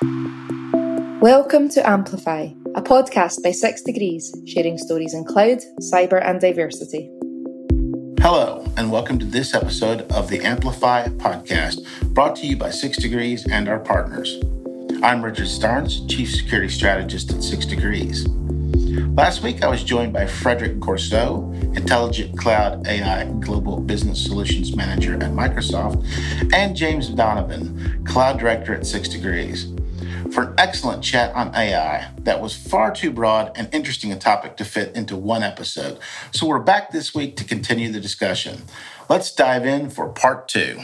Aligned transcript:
Welcome 0.00 1.68
to 1.70 1.84
Amplify, 1.84 2.50
a 2.76 2.82
podcast 2.82 3.42
by 3.42 3.50
Six 3.50 3.82
Degrees, 3.82 4.32
sharing 4.46 4.78
stories 4.78 5.12
in 5.12 5.24
cloud, 5.24 5.58
cyber, 5.80 6.24
and 6.24 6.40
diversity. 6.40 7.10
Hello, 8.20 8.64
and 8.76 8.92
welcome 8.92 9.18
to 9.18 9.24
this 9.24 9.56
episode 9.56 10.02
of 10.12 10.30
the 10.30 10.44
Amplify 10.44 11.08
podcast, 11.08 11.84
brought 12.14 12.36
to 12.36 12.46
you 12.46 12.56
by 12.56 12.70
Six 12.70 12.98
Degrees 12.98 13.44
and 13.50 13.68
our 13.68 13.80
partners. 13.80 14.40
I'm 15.02 15.24
Richard 15.24 15.48
Starnes, 15.48 16.08
Chief 16.08 16.32
Security 16.32 16.68
Strategist 16.68 17.32
at 17.32 17.42
Six 17.42 17.66
Degrees. 17.66 18.28
Last 19.16 19.42
week, 19.42 19.64
I 19.64 19.68
was 19.68 19.82
joined 19.82 20.12
by 20.12 20.28
Frederic 20.28 20.78
Goursaud, 20.78 21.76
Intelligent 21.76 22.38
Cloud 22.38 22.86
AI 22.86 23.24
Global 23.40 23.80
Business 23.80 24.24
Solutions 24.24 24.76
Manager 24.76 25.14
at 25.14 25.32
Microsoft, 25.32 26.06
and 26.52 26.76
James 26.76 27.08
Donovan, 27.08 28.04
Cloud 28.04 28.38
Director 28.38 28.72
at 28.76 28.86
Six 28.86 29.08
Degrees 29.08 29.72
for 30.32 30.44
an 30.44 30.54
excellent 30.58 31.02
chat 31.02 31.34
on 31.34 31.54
AI 31.54 32.10
that 32.20 32.40
was 32.40 32.54
far 32.54 32.92
too 32.92 33.10
broad 33.10 33.52
and 33.54 33.72
interesting 33.72 34.12
a 34.12 34.18
topic 34.18 34.56
to 34.56 34.64
fit 34.64 34.94
into 34.94 35.16
one 35.16 35.42
episode. 35.42 35.98
So 36.32 36.46
we're 36.46 36.58
back 36.58 36.90
this 36.90 37.14
week 37.14 37.36
to 37.36 37.44
continue 37.44 37.90
the 37.90 38.00
discussion. 38.00 38.62
Let's 39.08 39.34
dive 39.34 39.66
in 39.66 39.90
for 39.90 40.08
part 40.08 40.48
two. 40.48 40.80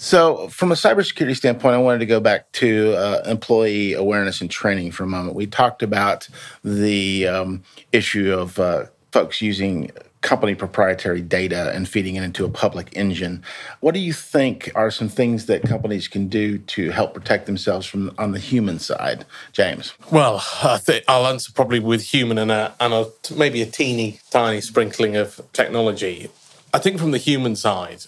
So, 0.00 0.46
from 0.48 0.70
a 0.70 0.76
cybersecurity 0.76 1.34
standpoint, 1.34 1.74
I 1.74 1.78
wanted 1.78 1.98
to 1.98 2.06
go 2.06 2.20
back 2.20 2.52
to 2.52 2.94
uh, 2.94 3.22
employee 3.26 3.94
awareness 3.94 4.40
and 4.40 4.48
training 4.48 4.92
for 4.92 5.02
a 5.02 5.08
moment. 5.08 5.34
We 5.34 5.48
talked 5.48 5.82
about 5.82 6.28
the 6.62 7.26
um, 7.26 7.64
issue 7.90 8.32
of 8.32 8.60
uh, 8.60 8.84
folks 9.10 9.42
using 9.42 9.90
company 10.20 10.54
proprietary 10.54 11.20
data 11.20 11.70
and 11.72 11.88
feeding 11.88 12.16
it 12.16 12.22
into 12.22 12.44
a 12.44 12.48
public 12.48 12.88
engine. 12.96 13.42
What 13.80 13.94
do 13.94 14.00
you 14.00 14.12
think 14.12 14.70
are 14.74 14.90
some 14.90 15.08
things 15.08 15.46
that 15.46 15.62
companies 15.62 16.08
can 16.08 16.28
do 16.28 16.58
to 16.58 16.90
help 16.90 17.14
protect 17.14 17.46
themselves 17.46 17.86
from 17.86 18.12
on 18.18 18.32
the 18.32 18.38
human 18.38 18.78
side, 18.78 19.24
James? 19.52 19.94
Well, 20.10 20.44
I 20.62 20.78
think 20.78 21.04
I'll 21.06 21.26
answer 21.26 21.52
probably 21.52 21.78
with 21.78 22.02
human 22.02 22.38
and 22.38 22.50
a, 22.50 22.74
and 22.80 22.92
a, 22.92 23.06
maybe 23.34 23.62
a 23.62 23.66
teeny 23.66 24.20
tiny 24.30 24.60
sprinkling 24.60 25.16
of 25.16 25.40
technology. 25.52 26.30
I 26.74 26.78
think 26.78 26.98
from 26.98 27.12
the 27.12 27.18
human 27.18 27.54
side, 27.54 28.06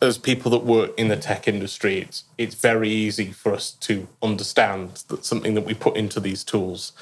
as 0.00 0.18
people 0.18 0.50
that 0.50 0.64
work 0.64 0.90
in 0.98 1.06
the 1.06 1.16
tech 1.16 1.46
industry, 1.46 2.00
it's 2.00 2.24
it's 2.36 2.56
very 2.56 2.88
easy 2.90 3.30
for 3.30 3.54
us 3.54 3.70
to 3.70 4.08
understand 4.20 5.04
that 5.08 5.24
something 5.24 5.54
that 5.54 5.64
we 5.64 5.74
put 5.74 5.96
into 5.96 6.18
these 6.18 6.42
tools, 6.42 6.92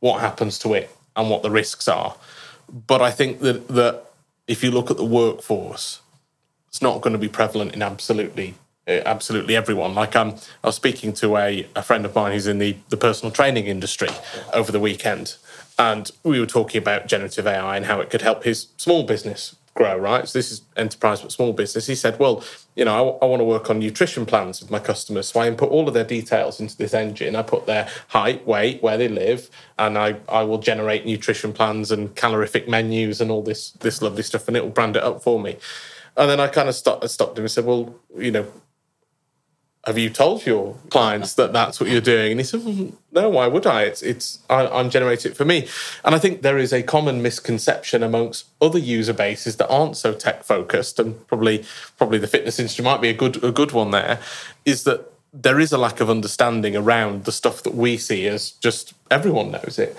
what 0.00 0.20
happens 0.20 0.58
to 0.60 0.72
it 0.72 0.90
and 1.14 1.28
what 1.28 1.42
the 1.42 1.50
risks 1.50 1.86
are 1.88 2.16
but 2.68 3.02
I 3.02 3.10
think 3.10 3.40
that 3.40 3.68
that 3.68 4.04
if 4.46 4.62
you 4.64 4.70
look 4.70 4.90
at 4.90 4.96
the 4.96 5.04
workforce, 5.04 6.00
it's 6.68 6.82
not 6.82 7.00
going 7.00 7.12
to 7.12 7.18
be 7.18 7.28
prevalent 7.28 7.74
in 7.74 7.82
absolutely 7.82 8.54
uh, 8.88 9.00
absolutely 9.06 9.54
everyone. 9.54 9.94
Like 9.94 10.16
um, 10.16 10.36
I 10.64 10.68
was 10.68 10.76
speaking 10.76 11.12
to 11.14 11.36
a, 11.36 11.66
a 11.76 11.82
friend 11.82 12.04
of 12.04 12.14
mine 12.14 12.32
who's 12.32 12.46
in 12.46 12.58
the, 12.58 12.76
the 12.88 12.96
personal 12.96 13.30
training 13.30 13.66
industry 13.66 14.08
over 14.52 14.72
the 14.72 14.80
weekend, 14.80 15.36
and 15.78 16.10
we 16.24 16.40
were 16.40 16.46
talking 16.46 16.80
about 16.80 17.06
generative 17.06 17.46
AI 17.46 17.76
and 17.76 17.86
how 17.86 18.00
it 18.00 18.10
could 18.10 18.22
help 18.22 18.44
his 18.44 18.68
small 18.76 19.04
business 19.04 19.56
grow, 19.74 19.96
right? 19.96 20.28
So 20.28 20.38
this 20.38 20.52
is 20.52 20.62
enterprise 20.76 21.22
but 21.22 21.32
small 21.32 21.52
business. 21.52 21.86
He 21.86 21.94
said, 21.94 22.18
well, 22.18 22.44
you 22.76 22.84
know, 22.84 23.18
I, 23.20 23.24
I 23.24 23.28
want 23.28 23.40
to 23.40 23.44
work 23.44 23.70
on 23.70 23.78
nutrition 23.78 24.26
plans 24.26 24.60
with 24.60 24.70
my 24.70 24.78
customers. 24.78 25.28
So 25.28 25.40
I 25.40 25.48
input 25.48 25.70
all 25.70 25.88
of 25.88 25.94
their 25.94 26.04
details 26.04 26.60
into 26.60 26.76
this 26.76 26.94
engine. 26.94 27.36
I 27.36 27.42
put 27.42 27.66
their 27.66 27.88
height, 28.08 28.46
weight, 28.46 28.82
where 28.82 28.98
they 28.98 29.08
live, 29.08 29.48
and 29.78 29.96
I, 29.96 30.16
I 30.28 30.42
will 30.42 30.58
generate 30.58 31.06
nutrition 31.06 31.52
plans 31.52 31.90
and 31.90 32.14
calorific 32.14 32.68
menus 32.68 33.20
and 33.20 33.30
all 33.30 33.42
this 33.42 33.70
this 33.80 34.02
lovely 34.02 34.22
stuff, 34.22 34.48
and 34.48 34.56
it 34.56 34.62
will 34.62 34.70
brand 34.70 34.96
it 34.96 35.02
up 35.02 35.22
for 35.22 35.40
me. 35.40 35.56
And 36.16 36.28
then 36.28 36.40
I 36.40 36.48
kind 36.48 36.68
of 36.68 36.74
stopped, 36.74 37.08
stopped 37.08 37.38
him 37.38 37.44
and 37.44 37.50
said, 37.50 37.64
well, 37.64 37.94
you 38.18 38.30
know, 38.30 38.46
have 39.84 39.98
you 39.98 40.10
told 40.10 40.46
your 40.46 40.76
clients 40.90 41.34
that 41.34 41.52
that's 41.52 41.80
what 41.80 41.90
you're 41.90 42.00
doing? 42.00 42.32
And 42.32 42.40
he 42.40 42.44
said, 42.44 42.64
well, 42.64 42.92
no, 43.10 43.30
why 43.30 43.48
would 43.48 43.66
I? 43.66 43.82
It's, 43.82 44.00
it's, 44.00 44.38
I, 44.48 44.66
I'm 44.68 44.90
generating 44.90 45.32
it 45.32 45.36
for 45.36 45.44
me. 45.44 45.66
And 46.04 46.14
I 46.14 46.20
think 46.20 46.42
there 46.42 46.58
is 46.58 46.72
a 46.72 46.84
common 46.84 47.20
misconception 47.20 48.04
amongst 48.04 48.46
other 48.60 48.78
user 48.78 49.12
bases 49.12 49.56
that 49.56 49.68
aren't 49.68 49.96
so 49.96 50.14
tech 50.14 50.44
focused, 50.44 51.00
and 51.00 51.26
probably, 51.26 51.64
probably 51.98 52.18
the 52.18 52.28
fitness 52.28 52.60
industry 52.60 52.84
might 52.84 53.00
be 53.00 53.08
a 53.08 53.14
good, 53.14 53.42
a 53.42 53.50
good 53.50 53.72
one 53.72 53.90
there, 53.90 54.20
is 54.64 54.84
that 54.84 55.12
there 55.32 55.58
is 55.58 55.72
a 55.72 55.78
lack 55.78 56.00
of 56.00 56.08
understanding 56.08 56.76
around 56.76 57.24
the 57.24 57.32
stuff 57.32 57.62
that 57.64 57.74
we 57.74 57.96
see 57.96 58.28
as 58.28 58.52
just 58.52 58.94
everyone 59.10 59.50
knows 59.50 59.80
it. 59.80 59.96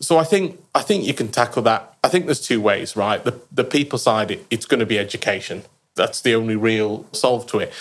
So 0.00 0.16
I 0.16 0.24
think, 0.24 0.60
I 0.76 0.82
think 0.82 1.04
you 1.04 1.14
can 1.14 1.28
tackle 1.28 1.62
that. 1.62 1.96
I 2.04 2.08
think 2.08 2.26
there's 2.26 2.40
two 2.40 2.60
ways, 2.60 2.94
right? 2.94 3.24
The, 3.24 3.40
the 3.50 3.64
people 3.64 3.98
side, 3.98 4.30
it, 4.30 4.46
it's 4.50 4.66
going 4.66 4.80
to 4.80 4.86
be 4.86 4.98
education. 4.98 5.64
That's 5.96 6.20
the 6.20 6.34
only 6.36 6.54
real 6.54 7.06
solve 7.12 7.48
to 7.48 7.58
it 7.58 7.72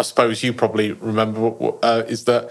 I 0.00 0.02
suppose 0.02 0.42
you 0.42 0.54
probably 0.54 0.92
remember 0.92 1.52
uh, 1.82 2.04
is 2.08 2.24
that 2.24 2.50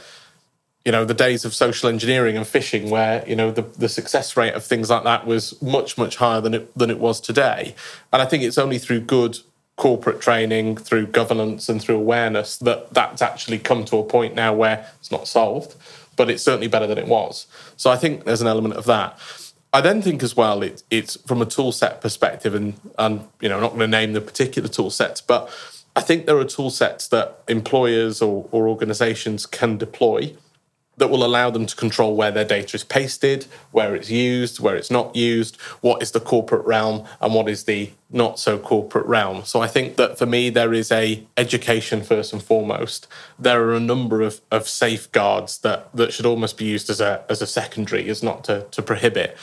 you 0.86 0.92
know 0.92 1.04
the 1.04 1.16
days 1.16 1.46
of 1.46 1.54
social 1.56 1.90
engineering 1.90 2.38
and 2.38 2.46
phishing, 2.46 2.90
where 2.90 3.28
you 3.28 3.36
know 3.36 3.50
the, 3.50 3.64
the 3.64 3.90
success 3.90 4.38
rate 4.38 4.54
of 4.54 4.64
things 4.64 4.92
like 4.92 5.04
that 5.04 5.26
was 5.26 5.60
much 5.62 5.98
much 5.98 6.18
higher 6.18 6.42
than 6.42 6.54
it 6.54 6.78
than 6.78 6.92
it 6.92 7.00
was 7.00 7.20
today. 7.20 7.74
And 8.14 8.22
I 8.22 8.26
think 8.26 8.44
it's 8.44 8.60
only 8.60 8.78
through 8.78 9.02
good 9.02 9.40
corporate 9.78 10.22
training, 10.22 10.78
through 10.78 11.08
governance, 11.08 11.70
and 11.70 11.82
through 11.82 11.96
awareness 11.96 12.58
that 12.58 12.94
that's 12.94 13.22
actually 13.22 13.58
come 13.58 13.84
to 13.86 13.98
a 13.98 14.04
point 14.04 14.36
now 14.36 14.54
where 14.54 14.88
it's 15.00 15.12
not 15.12 15.28
solved, 15.28 15.76
but 16.16 16.30
it's 16.30 16.44
certainly 16.44 16.68
better 16.68 16.86
than 16.86 17.00
it 17.00 17.08
was. 17.08 17.48
So 17.78 17.90
I 17.90 17.96
think 17.96 18.26
there's 18.26 18.42
an 18.42 18.48
element 18.48 18.76
of 18.76 18.86
that. 18.86 19.18
I 19.74 19.82
then 19.82 20.02
think 20.04 20.22
as 20.22 20.36
well 20.36 20.62
it, 20.62 20.84
it's 20.92 21.16
from 21.28 21.42
a 21.42 21.46
tool 21.46 21.72
set 21.72 22.00
perspective, 22.00 22.54
and 22.54 22.80
and 23.00 23.28
you 23.42 23.50
know 23.50 23.56
I'm 23.56 23.62
not 23.62 23.70
going 23.70 23.82
to 23.82 23.88
name 23.88 24.14
the 24.14 24.22
particular 24.22 24.70
tool 24.70 24.92
sets, 24.92 25.20
but 25.20 25.50
I 26.00 26.02
think 26.02 26.28
there 26.28 26.38
are 26.38 26.46
tool 26.46 26.70
sets 26.70 27.10
that 27.10 27.44
employers 27.50 28.22
or, 28.22 28.48
or 28.52 28.70
organizations 28.70 29.46
can 29.46 29.78
deploy 29.78 30.34
that 30.96 31.10
will 31.10 31.26
allow 31.26 31.50
them 31.50 31.66
to 31.66 31.76
control 31.76 32.16
where 32.16 32.32
their 32.32 32.46
data 32.46 32.78
is 32.78 32.86
pasted, 32.86 33.48
where 33.72 33.98
it's 33.98 34.10
used, 34.10 34.62
where 34.62 34.78
it's 34.78 34.90
not 34.90 35.14
used, 35.14 35.58
what 35.82 36.02
is 36.02 36.12
the 36.12 36.22
corporate 36.22 36.66
realm 36.66 37.06
and 37.20 37.34
what 37.34 37.50
is 37.50 37.66
the 37.66 37.92
not 38.10 38.40
so 38.40 38.58
corporate 38.58 39.08
realm. 39.08 39.44
So 39.44 39.60
I 39.60 39.68
think 39.68 39.98
that 39.98 40.18
for 40.18 40.26
me 40.26 40.50
there 40.50 40.74
is 40.74 40.90
a 40.90 41.22
education 41.36 42.02
first 42.02 42.32
and 42.32 42.42
foremost. 42.42 43.06
There 43.38 43.62
are 43.62 43.74
a 43.74 43.80
number 43.82 44.22
of, 44.22 44.40
of 44.52 44.70
safeguards 44.70 45.58
that, 45.60 45.94
that 45.94 46.14
should 46.14 46.26
almost 46.26 46.58
be 46.58 46.64
used 46.64 46.90
as 46.90 47.02
a 47.02 47.26
as 47.28 47.42
a 47.42 47.48
secondary, 47.48 48.08
as 48.10 48.24
not 48.24 48.46
to, 48.46 48.68
to 48.72 48.82
prohibit. 48.82 49.36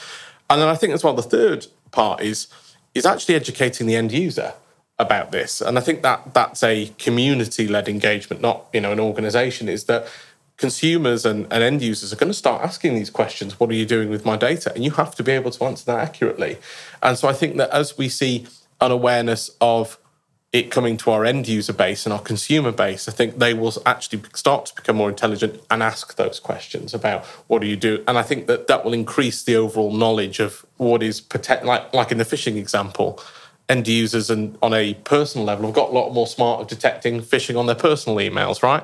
And 0.49 0.59
then 0.59 0.69
I 0.69 0.75
think 0.75 0.91
as 0.95 1.03
well 1.03 1.13
the 1.13 1.21
third 1.21 1.67
part 1.91 2.21
is 2.21 2.47
is 2.95 3.05
actually 3.05 3.35
educating 3.35 3.85
the 3.85 3.95
end 3.95 4.11
user 4.11 4.55
about 4.99 5.31
this. 5.31 5.61
And 5.61 5.77
I 5.77 5.81
think 5.81 6.01
that 6.01 6.33
that's 6.33 6.63
a 6.63 6.91
community 6.97 7.67
led 7.67 7.87
engagement, 7.87 8.41
not 8.41 8.65
you 8.73 8.81
know 8.81 8.91
an 8.91 8.99
organization. 8.99 9.69
Is 9.69 9.85
that 9.85 10.07
consumers 10.57 11.25
and, 11.25 11.43
and 11.51 11.63
end 11.63 11.81
users 11.81 12.11
are 12.11 12.15
going 12.15 12.31
to 12.31 12.37
start 12.37 12.63
asking 12.63 12.95
these 12.95 13.11
questions 13.11 13.59
what 13.59 13.69
are 13.69 13.75
you 13.75 13.85
doing 13.85 14.09
with 14.09 14.25
my 14.25 14.35
data 14.35 14.73
and 14.73 14.83
you 14.83 14.89
have 14.89 15.13
to 15.13 15.21
be 15.21 15.31
able 15.31 15.51
to 15.51 15.63
answer 15.63 15.85
that 15.85 15.99
accurately 15.99 16.57
and 17.03 17.15
so 17.15 17.27
i 17.27 17.31
think 17.31 17.57
that 17.57 17.69
as 17.69 17.95
we 17.95 18.09
see 18.09 18.43
an 18.81 18.89
awareness 18.89 19.51
of 19.61 19.99
it 20.53 20.71
coming 20.71 20.95
to 20.97 21.11
our 21.11 21.25
end 21.25 21.47
user 21.47 21.73
base 21.73 22.05
and 22.05 22.13
our 22.13 22.21
consumer 22.21 22.71
base, 22.71 23.09
I 23.09 23.11
think 23.11 23.37
they 23.37 23.53
will 23.53 23.73
actually 23.85 24.21
start 24.33 24.67
to 24.67 24.75
become 24.75 24.95
more 24.95 25.09
intelligent 25.09 25.61
and 25.69 25.83
ask 25.83 26.15
those 26.15 26.39
questions 26.39 26.93
about 26.93 27.25
what 27.47 27.61
do 27.61 27.67
you 27.67 27.75
do. 27.75 28.03
And 28.07 28.17
I 28.17 28.23
think 28.23 28.47
that 28.47 28.67
that 28.67 28.85
will 28.85 28.93
increase 28.93 29.43
the 29.43 29.57
overall 29.57 29.91
knowledge 29.91 30.39
of 30.39 30.65
what 30.77 31.03
is 31.03 31.21
like 31.63 31.93
like 31.93 32.11
in 32.11 32.17
the 32.17 32.23
phishing 32.23 32.55
example 32.55 33.21
end 33.69 33.87
users 33.87 34.29
and 34.29 34.57
on 34.61 34.73
a 34.73 34.93
personal 34.93 35.45
level 35.45 35.65
have 35.65 35.75
got 35.75 35.89
a 35.89 35.93
lot 35.93 36.11
more 36.13 36.27
smart 36.27 36.61
of 36.61 36.67
detecting 36.67 37.21
phishing 37.21 37.57
on 37.57 37.65
their 37.65 37.75
personal 37.75 38.17
emails, 38.17 38.63
right? 38.63 38.83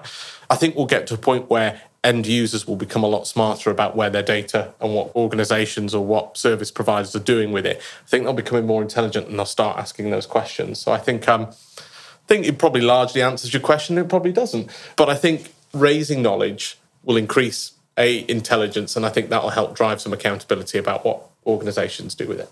I 0.49 0.55
think 0.55 0.75
we'll 0.75 0.85
get 0.85 1.07
to 1.07 1.13
a 1.13 1.17
point 1.17 1.49
where 1.49 1.81
end 2.03 2.27
users 2.27 2.67
will 2.67 2.75
become 2.75 3.03
a 3.03 3.07
lot 3.07 3.25
smarter 3.25 3.71
about 3.71 3.95
where 3.95 4.09
their 4.09 4.23
data 4.23 4.73
and 4.81 4.93
what 4.93 5.15
organizations 5.15 5.95
or 5.95 6.05
what 6.05 6.37
service 6.37 6.69
providers 6.69 7.15
are 7.15 7.19
doing 7.19 7.51
with 7.53 7.65
it. 7.65 7.77
I 7.77 8.07
think 8.07 8.25
they'll 8.25 8.33
become 8.33 8.65
more 8.65 8.81
intelligent 8.81 9.29
and 9.29 9.39
they'll 9.39 9.45
start 9.45 9.77
asking 9.77 10.09
those 10.09 10.25
questions. 10.25 10.79
So 10.79 10.91
I 10.91 10.97
think 10.97 11.27
um, 11.29 11.43
I 11.43 12.27
think 12.27 12.45
it 12.45 12.57
probably 12.57 12.81
largely 12.81 13.21
answers 13.21 13.53
your 13.53 13.61
question. 13.61 13.97
It 13.97 14.09
probably 14.09 14.33
doesn't, 14.33 14.69
but 14.97 15.09
I 15.09 15.15
think 15.15 15.53
raising 15.73 16.21
knowledge 16.21 16.77
will 17.03 17.17
increase 17.17 17.73
a 17.97 18.29
intelligence, 18.29 18.95
and 18.95 19.05
I 19.05 19.09
think 19.09 19.29
that 19.29 19.43
will 19.43 19.51
help 19.51 19.75
drive 19.75 20.01
some 20.01 20.13
accountability 20.13 20.77
about 20.77 21.05
what 21.05 21.29
organizations 21.45 22.15
do 22.15 22.27
with 22.27 22.39
it. 22.39 22.49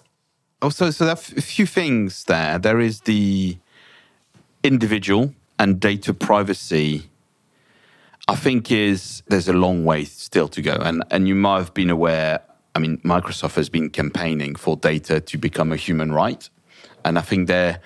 Oh, 0.61 0.67
also, 0.67 0.91
so 0.91 1.05
there 1.05 1.15
are 1.15 1.37
a 1.37 1.41
few 1.41 1.65
things 1.65 2.25
there. 2.25 2.59
There 2.59 2.79
is 2.79 3.01
the 3.01 3.57
individual 4.63 5.33
and 5.57 5.79
data 5.79 6.13
privacy. 6.13 7.09
I 8.27 8.35
think 8.35 8.71
is 8.71 9.23
there's 9.27 9.47
a 9.47 9.53
long 9.53 9.83
way 9.85 10.05
still 10.05 10.47
to 10.49 10.61
go, 10.61 10.73
and 10.73 11.03
and 11.09 11.27
you 11.27 11.35
might 11.35 11.57
have 11.57 11.73
been 11.73 11.89
aware. 11.89 12.41
I 12.75 12.79
mean, 12.79 12.99
Microsoft 12.99 13.55
has 13.55 13.69
been 13.69 13.89
campaigning 13.89 14.55
for 14.55 14.77
data 14.77 15.19
to 15.19 15.37
become 15.37 15.71
a 15.71 15.75
human 15.75 16.13
right, 16.13 16.47
and 17.03 17.17
I 17.17 17.21
think 17.21 17.47
there, 17.47 17.79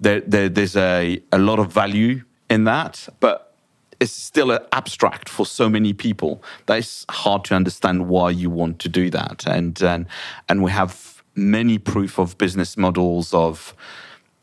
there, 0.00 0.20
there 0.20 0.48
there's 0.48 0.76
a 0.76 1.20
a 1.32 1.38
lot 1.38 1.58
of 1.58 1.72
value 1.72 2.22
in 2.48 2.64
that, 2.64 3.08
but 3.18 3.52
it's 3.98 4.12
still 4.12 4.56
abstract 4.72 5.28
for 5.28 5.44
so 5.44 5.68
many 5.68 5.92
people 5.92 6.42
that 6.66 6.78
it's 6.78 7.04
hard 7.10 7.44
to 7.44 7.54
understand 7.54 8.08
why 8.08 8.30
you 8.30 8.48
want 8.48 8.78
to 8.78 8.88
do 8.88 9.10
that, 9.10 9.44
and 9.46 9.82
and 9.82 10.06
and 10.48 10.62
we 10.62 10.70
have 10.70 11.13
many 11.34 11.78
proof 11.78 12.18
of 12.18 12.36
business 12.38 12.76
models 12.76 13.32
of 13.34 13.74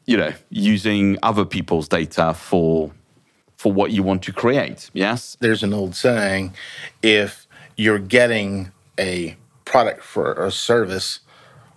you 0.05 0.17
know 0.17 0.33
using 0.49 1.17
other 1.23 1.45
people's 1.45 1.87
data 1.87 2.33
for 2.33 2.91
for 3.57 3.71
what 3.71 3.91
you 3.91 4.01
want 4.03 4.23
to 4.23 4.33
create. 4.33 4.89
Yes. 4.93 5.37
There's 5.39 5.61
an 5.63 5.73
old 5.73 5.95
saying 5.95 6.53
if 7.03 7.45
you're 7.77 7.99
getting 7.99 8.71
a 8.99 9.35
product 9.65 10.03
for 10.03 10.33
a 10.33 10.51
service 10.51 11.19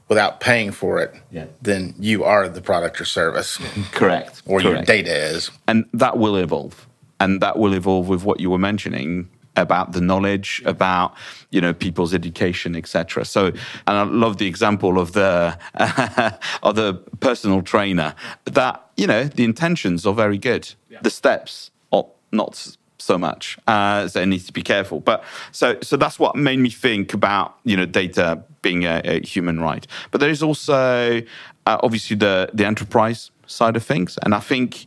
without 0.09 0.41
paying 0.41 0.71
for 0.73 1.01
it, 1.01 1.15
Yeah. 1.31 1.47
then 1.63 1.95
you 1.99 2.25
are 2.25 2.49
the 2.49 2.61
product 2.63 3.01
or 3.01 3.05
service, 3.05 3.59
Correct. 3.93 4.43
or 4.47 4.61
your 4.61 4.83
data 4.83 5.15
is. 5.15 5.51
and 5.69 5.85
that 5.93 6.17
will 6.19 6.37
evolve 6.37 6.87
and 7.21 7.41
that 7.41 7.59
will 7.59 7.75
evolve 7.75 8.09
with 8.09 8.25
what 8.25 8.41
you 8.41 8.51
were 8.51 8.59
mentioning 8.59 9.29
about 9.57 9.93
the 9.93 10.01
knowledge 10.01 10.63
about 10.65 11.15
you 11.51 11.61
know 11.61 11.73
people's 11.73 12.13
education 12.13 12.75
etc 12.75 13.25
so 13.25 13.47
and 13.47 13.59
i 13.87 14.03
love 14.03 14.39
the 14.39 14.47
example 14.47 14.99
of 14.99 15.13
the 15.13 15.57
of 16.63 16.75
the 16.75 16.95
personal 17.21 17.63
trainer 17.63 18.15
that 18.45 18.85
you 18.97 19.07
know 19.07 19.25
the 19.25 19.45
intentions 19.45 20.07
are 20.07 20.15
very 20.15 20.39
good. 20.39 20.75
The 21.03 21.11
steps 21.11 21.71
are 21.93 22.07
not 22.33 22.77
so 22.99 23.19
much 23.19 23.59
uh, 23.67 24.09
so 24.09 24.21
it 24.23 24.27
needs 24.27 24.47
to 24.47 24.53
be 24.53 24.63
careful. 24.63 25.01
But 25.01 25.25
so 25.53 25.79
so 25.83 25.97
that's 25.97 26.19
what 26.19 26.37
made 26.37 26.59
me 26.59 26.71
think 26.71 27.15
about 27.15 27.57
you 27.65 27.77
know 27.77 27.87
data 27.87 28.43
being 28.63 28.85
a, 28.85 29.01
a 29.05 29.21
human 29.21 29.61
right. 29.61 29.87
But 30.11 30.21
there 30.21 30.31
is 30.31 30.43
also 30.43 31.23
uh, 31.67 31.79
obviously 31.83 32.17
the 32.17 32.51
the 32.55 32.65
enterprise 32.65 33.31
side 33.47 33.77
of 33.77 33.85
things. 33.85 34.19
And 34.23 34.35
i 34.35 34.41
think 34.41 34.87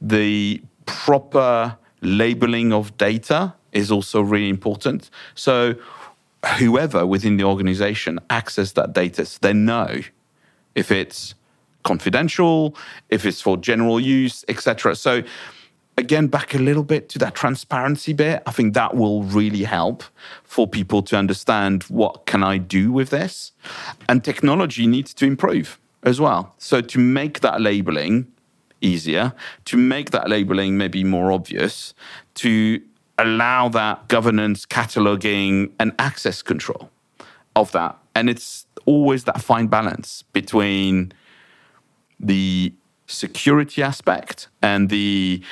the 0.00 0.62
proper 0.86 1.76
labeling 2.00 2.72
of 2.72 2.96
data 2.96 3.54
is 3.72 3.90
also 3.90 4.20
really 4.20 4.48
important. 4.48 5.10
So, 5.34 5.74
whoever 6.58 7.06
within 7.06 7.36
the 7.36 7.44
organization 7.44 8.18
access 8.30 8.72
that 8.72 8.92
data, 8.92 9.26
so 9.26 9.38
they 9.42 9.52
know 9.52 10.00
if 10.74 10.90
it's 10.90 11.34
confidential, 11.82 12.74
if 13.08 13.24
it's 13.24 13.40
for 13.40 13.56
general 13.56 14.00
use, 14.00 14.44
etc. 14.48 14.94
So, 14.96 15.22
again, 15.96 16.28
back 16.28 16.54
a 16.54 16.58
little 16.58 16.82
bit 16.82 17.08
to 17.10 17.18
that 17.18 17.34
transparency 17.34 18.12
bit. 18.12 18.42
I 18.46 18.52
think 18.52 18.74
that 18.74 18.96
will 18.96 19.22
really 19.22 19.64
help 19.64 20.04
for 20.44 20.66
people 20.66 21.02
to 21.02 21.16
understand 21.16 21.84
what 21.84 22.26
can 22.26 22.42
I 22.42 22.58
do 22.58 22.92
with 22.92 23.10
this, 23.10 23.52
and 24.08 24.24
technology 24.24 24.86
needs 24.86 25.14
to 25.14 25.26
improve 25.26 25.78
as 26.02 26.20
well. 26.20 26.54
So, 26.58 26.80
to 26.80 26.98
make 26.98 27.40
that 27.40 27.60
labeling 27.60 28.32
easier, 28.80 29.34
to 29.66 29.76
make 29.76 30.10
that 30.10 30.28
labeling 30.28 30.78
maybe 30.78 31.04
more 31.04 31.32
obvious, 31.32 31.94
to 32.34 32.80
allow 33.20 33.68
that 33.68 34.08
governance, 34.08 34.66
cataloging, 34.66 35.72
and 35.78 35.92
access 35.98 36.42
control 36.42 36.90
of 37.54 37.72
that. 37.72 37.98
And 38.14 38.30
it's 38.30 38.66
always 38.86 39.24
that 39.24 39.40
fine 39.40 39.66
balance 39.66 40.24
between 40.32 41.12
the 42.18 42.72
security 43.06 43.82
aspect 43.82 44.48
and 44.62 44.88
the 44.88 45.42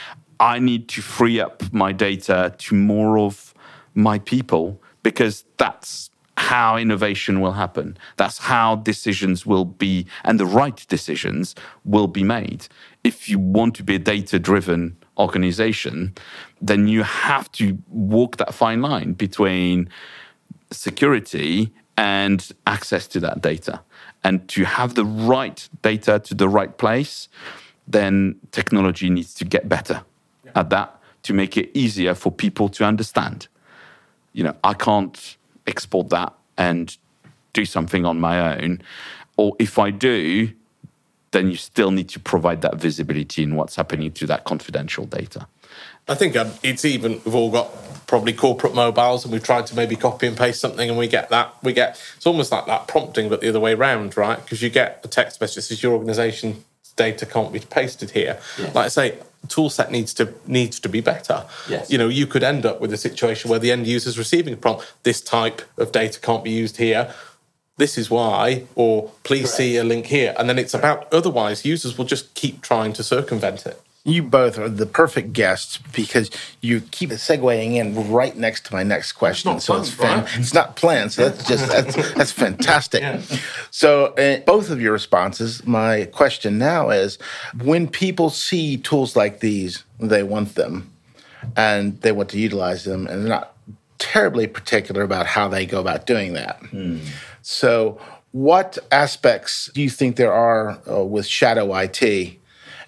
I 0.41 0.59
need 0.61 0.88
to 0.91 1.03
free 1.03 1.41
up 1.41 1.73
my 1.73 1.93
data 1.93 2.55
to 2.59 2.75
more 2.75 3.19
of 3.19 3.55
my 3.94 4.21
people 4.21 4.81
because 5.03 5.44
that's 5.56 6.11
how 6.37 6.76
innovation 6.76 7.41
will 7.41 7.53
happen. 7.53 7.99
That's 8.17 8.38
how 8.38 8.76
decisions 8.76 9.44
will 9.44 9.64
be, 9.64 10.06
and 10.23 10.38
the 10.38 10.47
right 10.47 10.87
decisions 10.88 11.56
will 11.85 12.06
be 12.06 12.23
made. 12.23 12.69
If 13.03 13.29
you 13.29 13.41
want 13.41 13.75
to 13.76 13.82
be 13.82 13.97
a 13.97 13.99
data 13.99 14.38
driven 14.38 14.97
organization, 15.19 16.15
then 16.61 16.88
you 16.88 17.03
have 17.03 17.50
to 17.53 17.79
walk 17.88 18.37
that 18.37 18.55
fine 18.55 18.82
line 18.82 19.12
between 19.12 19.88
security 20.70 21.73
and 21.97 22.53
access 22.67 23.06
to 23.09 23.20
that 23.20 23.41
data. 23.43 23.81
And 24.25 24.47
to 24.49 24.65
have 24.65 24.94
the 24.94 25.05
right 25.05 25.69
data 25.82 26.19
to 26.20 26.35
the 26.35 26.49
right 26.49 26.76
place, 26.76 27.29
then 27.87 28.37
technology 28.53 29.11
needs 29.11 29.35
to 29.35 29.44
get 29.44 29.69
better 29.69 30.03
at 30.55 30.70
that 30.70 31.00
to 31.25 31.32
make 31.32 31.56
it 31.56 31.71
easier 31.75 32.14
for 32.14 32.31
people 32.31 32.69
to 32.71 32.85
understand. 32.85 33.49
You 34.32 34.44
know, 34.44 34.56
I 34.62 34.75
can't 34.75 35.37
export 35.67 36.11
that 36.11 36.32
and 36.56 36.97
do 37.53 37.64
something 37.64 38.05
on 38.05 38.21
my 38.21 38.56
own. 38.56 38.82
Or 39.37 39.55
if 39.59 39.79
I 39.79 39.91
do, 39.91 40.50
then 41.30 41.50
you 41.50 41.56
still 41.56 41.90
need 41.90 42.08
to 42.10 42.20
provide 42.20 42.62
that 42.62 42.76
visibility 42.76 43.42
in 43.42 43.54
what's 43.54 43.76
happening 43.76 44.12
to 44.12 44.26
that 44.26 44.44
confidential 44.44 45.04
data. 45.04 45.46
I 46.08 46.14
think 46.14 46.36
um, 46.36 46.50
it's 46.62 46.84
even 46.84 47.20
we've 47.25 47.34
all 47.34 47.50
got 47.50 47.70
probably 48.06 48.32
corporate 48.32 48.75
mobiles, 48.75 49.25
and 49.25 49.32
we've 49.32 49.42
tried 49.42 49.66
to 49.66 49.76
maybe 49.76 49.94
copy 49.94 50.26
and 50.26 50.36
paste 50.36 50.60
something, 50.60 50.88
and 50.88 50.98
we 50.98 51.06
get 51.06 51.28
that 51.28 51.54
we 51.62 51.72
get 51.72 52.00
it's 52.16 52.26
almost 52.26 52.50
like 52.50 52.66
that 52.66 52.88
prompting, 52.88 53.28
but 53.28 53.40
the 53.40 53.48
other 53.48 53.60
way 53.60 53.75
around, 53.75 54.16
right? 54.16 54.42
Because 54.42 54.62
you 54.62 54.70
get 54.70 55.00
a 55.04 55.08
text 55.08 55.40
message 55.40 55.56
that 55.56 55.62
says 55.62 55.82
your 55.82 55.92
organisation 55.92 56.64
data 56.96 57.25
can't 57.26 57.52
be 57.52 57.60
pasted 57.60 58.10
here. 58.10 58.38
Like 58.58 58.76
I 58.76 58.88
say, 58.88 59.19
tool 59.48 59.70
set 59.70 59.90
needs 59.90 60.12
to 60.14 60.34
needs 60.46 60.80
to 60.80 60.88
be 60.88 61.00
better. 61.00 61.46
Yes. 61.69 61.90
You 61.90 61.98
know, 61.98 62.08
you 62.08 62.26
could 62.26 62.42
end 62.42 62.66
up 62.66 62.80
with 62.80 62.92
a 62.92 62.96
situation 62.96 63.50
where 63.50 63.58
the 63.58 63.70
end 63.70 63.86
user 63.86 64.08
is 64.08 64.19
receiving 64.19 64.54
a 64.54 64.56
prompt. 64.56 64.92
This 65.02 65.20
type 65.20 65.62
of 65.78 65.92
data 65.92 66.20
can't 66.20 66.42
be 66.42 66.50
used 66.50 66.78
here. 66.78 67.14
This 67.78 67.96
is 67.96 68.10
why, 68.10 68.64
or 68.75 69.12
please 69.22 69.52
see 69.52 69.76
a 69.76 69.84
link 69.84 70.06
here, 70.06 70.34
and 70.36 70.48
then 70.48 70.58
it's 70.58 70.75
about. 70.75 71.12
Otherwise, 71.14 71.64
users 71.64 71.96
will 71.96 72.04
just 72.04 72.34
keep 72.34 72.60
trying 72.60 72.92
to 72.94 73.04
circumvent 73.04 73.66
it. 73.66 73.80
You 74.04 74.25
both 74.25 74.58
are 74.58 74.69
the 74.69 74.86
perfect 74.86 75.32
guests 75.32 75.78
because 75.92 76.28
you 76.60 76.80
keep 76.80 77.10
segueing 77.10 77.75
in 77.76 78.10
right 78.10 78.36
next 78.36 78.66
to 78.66 78.72
my 78.75 78.82
next 78.82 79.12
question. 79.12 79.52
not 79.52 79.62
so 79.62 79.75
fun, 79.75 79.80
it's 79.82 79.90
fan- 79.92 80.25
right? 80.25 80.38
it's 80.38 80.54
not 80.54 80.75
planned. 80.75 81.12
So 81.12 81.28
that's 81.28 81.46
just 81.46 81.69
that's, 81.69 81.94
that's 82.14 82.32
fantastic. 82.32 83.04
So 83.70 84.06
uh, 84.14 84.38
both 84.40 84.70
of 84.70 84.80
your 84.80 84.92
responses. 84.92 85.64
My 85.64 86.06
question 86.06 86.58
now 86.58 86.90
is: 86.90 87.16
when 87.62 87.86
people 87.86 88.30
see 88.30 88.76
tools 88.76 89.14
like 89.14 89.38
these, 89.38 89.84
they 90.00 90.25
want 90.25 90.56
them, 90.56 90.90
and 91.56 92.00
they 92.00 92.10
want 92.10 92.30
to 92.30 92.40
utilize 92.40 92.82
them, 92.82 93.06
and 93.06 93.22
they're 93.22 93.28
not 93.28 93.54
terribly 93.98 94.46
particular 94.46 95.02
about 95.02 95.26
how 95.26 95.48
they 95.48 95.66
go 95.66 95.80
about 95.80 96.06
doing 96.06 96.32
that. 96.32 96.60
So, 97.50 97.99
what 98.33 98.77
aspects 98.93 99.71
do 99.73 99.81
you 99.81 99.89
think 99.89 100.17
there 100.17 100.35
are 100.35 100.79
uh, 100.87 101.03
with 101.03 101.25
shadow 101.25 101.75
IT 101.75 102.03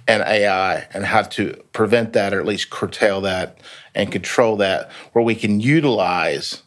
and 0.06 0.22
AI, 0.22 0.86
and 0.92 1.06
how 1.06 1.22
to 1.22 1.54
prevent 1.72 2.12
that, 2.12 2.34
or 2.34 2.40
at 2.40 2.44
least 2.44 2.68
curtail 2.68 3.22
that 3.22 3.56
and 3.94 4.12
control 4.12 4.58
that, 4.58 4.90
where 5.14 5.24
we 5.24 5.34
can 5.34 5.60
utilize 5.60 6.62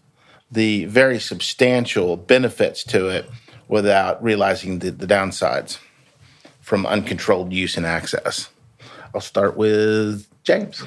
the 0.52 0.86
very 0.86 1.20
substantial 1.20 2.18
benefits 2.18 2.84
to 2.86 3.10
it 3.10 3.30
without 3.68 4.24
realizing 4.24 4.80
the, 4.80 4.90
the 4.90 5.06
downsides 5.06 5.78
from 6.62 6.88
uncontrolled 6.88 7.54
use 7.54 7.78
and 7.78 7.86
access? 7.86 8.50
I'll 9.14 9.22
start 9.22 9.56
with 9.56 10.28
James. 10.44 10.84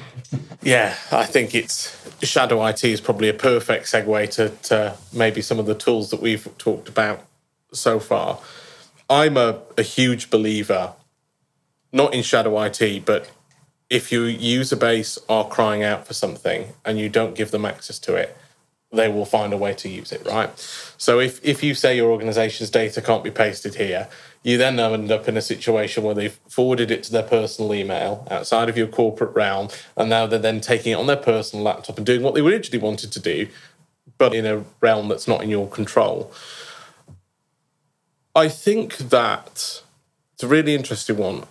Yeah, 0.61 0.95
I 1.11 1.25
think 1.25 1.55
it's 1.55 1.97
Shadow 2.21 2.65
IT 2.65 2.83
is 2.83 3.01
probably 3.01 3.29
a 3.29 3.33
perfect 3.33 3.85
segue 3.85 4.29
to, 4.31 4.49
to 4.49 4.95
maybe 5.13 5.41
some 5.41 5.59
of 5.59 5.65
the 5.65 5.75
tools 5.75 6.11
that 6.11 6.21
we've 6.21 6.47
talked 6.57 6.89
about 6.89 7.25
so 7.73 7.99
far. 7.99 8.39
I'm 9.09 9.37
a, 9.37 9.59
a 9.77 9.81
huge 9.81 10.29
believer, 10.29 10.93
not 11.91 12.13
in 12.13 12.21
Shadow 12.23 12.61
IT, 12.61 13.05
but 13.05 13.31
if 13.89 14.11
your 14.11 14.27
user 14.27 14.75
base 14.75 15.17
are 15.29 15.47
crying 15.47 15.83
out 15.83 16.05
for 16.05 16.13
something 16.13 16.73
and 16.83 16.99
you 16.99 17.09
don't 17.09 17.35
give 17.35 17.51
them 17.51 17.65
access 17.65 17.99
to 17.99 18.15
it, 18.15 18.37
they 18.91 19.09
will 19.09 19.25
find 19.25 19.53
a 19.53 19.57
way 19.57 19.73
to 19.73 19.89
use 19.89 20.11
it, 20.11 20.25
right? 20.25 20.49
So 20.97 21.19
if, 21.19 21.43
if 21.43 21.61
you 21.61 21.75
say 21.75 21.95
your 21.95 22.09
organization's 22.09 22.69
data 22.69 23.01
can't 23.01 23.23
be 23.23 23.31
pasted 23.31 23.75
here, 23.75 24.07
you 24.43 24.57
then 24.57 24.79
end 24.79 25.11
up 25.11 25.27
in 25.27 25.35
a 25.35 25.41
situation 25.41 26.03
where 26.03 26.15
they've 26.15 26.39
forwarded 26.47 26.89
it 26.89 27.03
to 27.03 27.11
their 27.11 27.23
personal 27.23 27.73
email 27.73 28.25
outside 28.31 28.69
of 28.69 28.77
your 28.77 28.87
corporate 28.87 29.35
realm, 29.35 29.67
and 29.97 30.09
now 30.09 30.25
they're 30.25 30.39
then 30.39 30.61
taking 30.61 30.93
it 30.93 30.95
on 30.95 31.07
their 31.07 31.17
personal 31.17 31.65
laptop 31.65 31.97
and 31.97 32.05
doing 32.05 32.21
what 32.21 32.33
they 32.33 32.41
originally 32.41 32.81
wanted 32.81 33.11
to 33.11 33.19
do, 33.19 33.47
but 34.17 34.33
in 34.33 34.45
a 34.45 34.63
realm 34.79 35.09
that's 35.09 35.27
not 35.27 35.43
in 35.43 35.49
your 35.49 35.67
control. 35.67 36.31
I 38.33 38.47
think 38.47 38.97
that 38.97 39.81
it's 40.33 40.43
a 40.43 40.47
really 40.47 40.75
interesting 40.75 41.17
one. 41.17 41.43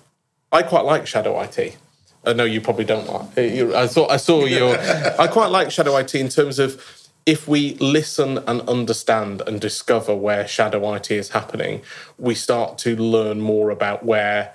I 0.50 0.62
quite 0.62 0.84
like 0.84 1.06
Shadow 1.06 1.38
IT. 1.40 1.76
I 2.24 2.32
know 2.32 2.44
you 2.44 2.60
probably 2.60 2.84
don't 2.84 3.06
like. 3.06 3.38
I 3.38 3.86
thought 3.86 4.10
I 4.10 4.16
saw 4.16 4.46
your. 4.46 4.76
I 5.20 5.26
quite 5.26 5.50
like 5.50 5.70
Shadow 5.70 5.96
IT 5.96 6.14
in 6.14 6.28
terms 6.28 6.58
of 6.58 6.80
if 7.26 7.48
we 7.48 7.74
listen 7.74 8.38
and 8.46 8.60
understand 8.68 9.42
and 9.46 9.60
discover 9.60 10.14
where 10.14 10.46
Shadow 10.46 10.94
IT 10.94 11.10
is 11.10 11.30
happening, 11.30 11.82
we 12.18 12.36
start 12.36 12.78
to 12.78 12.94
learn 12.94 13.40
more 13.40 13.70
about 13.70 14.04
where 14.04 14.54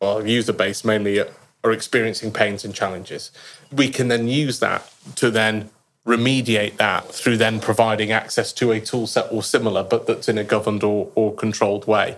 our 0.00 0.24
user 0.24 0.52
base 0.52 0.84
mainly 0.84 1.20
are 1.20 1.72
experiencing 1.72 2.32
pains 2.32 2.64
and 2.64 2.72
challenges. 2.72 3.32
We 3.72 3.88
can 3.88 4.06
then 4.06 4.28
use 4.28 4.60
that 4.60 4.88
to 5.16 5.32
then 5.32 5.70
remediate 6.06 6.76
that 6.76 7.12
through 7.12 7.36
then 7.36 7.60
providing 7.60 8.12
access 8.12 8.52
to 8.52 8.70
a 8.70 8.80
tool 8.80 9.08
set 9.08 9.32
or 9.32 9.42
similar, 9.42 9.82
but 9.82 10.06
that's 10.06 10.28
in 10.28 10.38
a 10.38 10.44
governed 10.44 10.84
or, 10.84 11.10
or 11.14 11.34
controlled 11.34 11.86
way. 11.86 12.16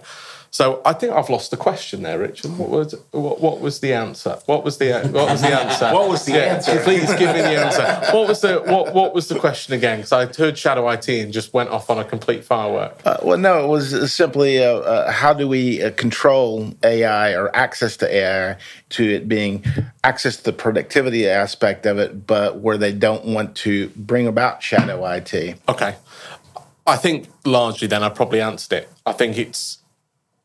So 0.55 0.81
I 0.85 0.93
think 0.93 1.13
I've 1.13 1.31
lost 1.31 1.51
the 1.51 1.57
question 1.57 2.03
there, 2.03 2.17
Richard. 2.17 2.57
What 2.57 2.69
was 2.69 2.95
what, 3.11 3.41
what 3.41 3.61
was 3.61 3.81
the 3.81 3.93
answer? 3.93 4.39
What 4.47 4.63
was 4.63 4.79
the 4.79 5.01
what 5.11 5.29
was 5.29 5.41
the 5.41 5.49
answer? 5.49 5.93
what 5.93 6.09
was 6.09 6.25
the 6.27 6.35
yeah, 6.35 6.55
answer? 6.55 6.81
Please 6.85 7.09
give 7.17 7.35
me 7.35 7.43
the 7.43 7.59
answer. 7.59 7.83
What 8.17 8.29
was 8.29 8.41
the 8.41 8.61
what 8.61 8.95
what 8.95 9.17
was 9.17 9.27
the 9.27 9.37
question 9.37 9.75
again? 9.75 9.99
Because 9.99 10.13
I 10.13 10.27
heard 10.27 10.57
shadow 10.57 10.89
IT 10.91 11.09
and 11.09 11.33
just 11.33 11.53
went 11.53 11.71
off 11.71 11.91
on 11.91 11.99
a 11.99 12.05
complete 12.05 12.45
firework. 12.45 13.05
Uh, 13.05 13.17
well, 13.25 13.37
no, 13.37 13.65
it 13.65 13.67
was 13.67 14.15
simply 14.15 14.63
uh, 14.63 14.77
uh, 14.77 15.11
how 15.11 15.35
do 15.35 15.49
we 15.49 15.83
uh, 15.83 15.91
control 15.91 16.73
AI 16.85 17.35
or 17.35 17.51
access 17.57 17.97
to 17.97 18.15
AI 18.15 18.57
to 18.91 19.13
it 19.13 19.29
being 19.29 19.65
access 20.05 20.37
to 20.37 20.45
the 20.45 20.53
productivity 20.53 21.29
aspect 21.29 21.85
of 21.85 21.99
it, 21.99 22.29
but 22.29 22.61
where 22.61 22.79
they 22.79 22.93
don't 22.93 23.25
want 23.25 23.57
to 23.57 23.89
bring 23.97 24.29
about 24.29 24.63
shadow 24.63 25.05
IT. 25.05 25.59
Okay, 25.69 25.97
I 26.87 26.97
think 26.97 27.27
largely 27.45 27.89
then 27.89 28.05
I 28.05 28.09
probably 28.09 28.41
answered 28.41 28.77
it. 28.77 28.89
I 29.05 29.11
think 29.15 29.37
it's 29.37 29.79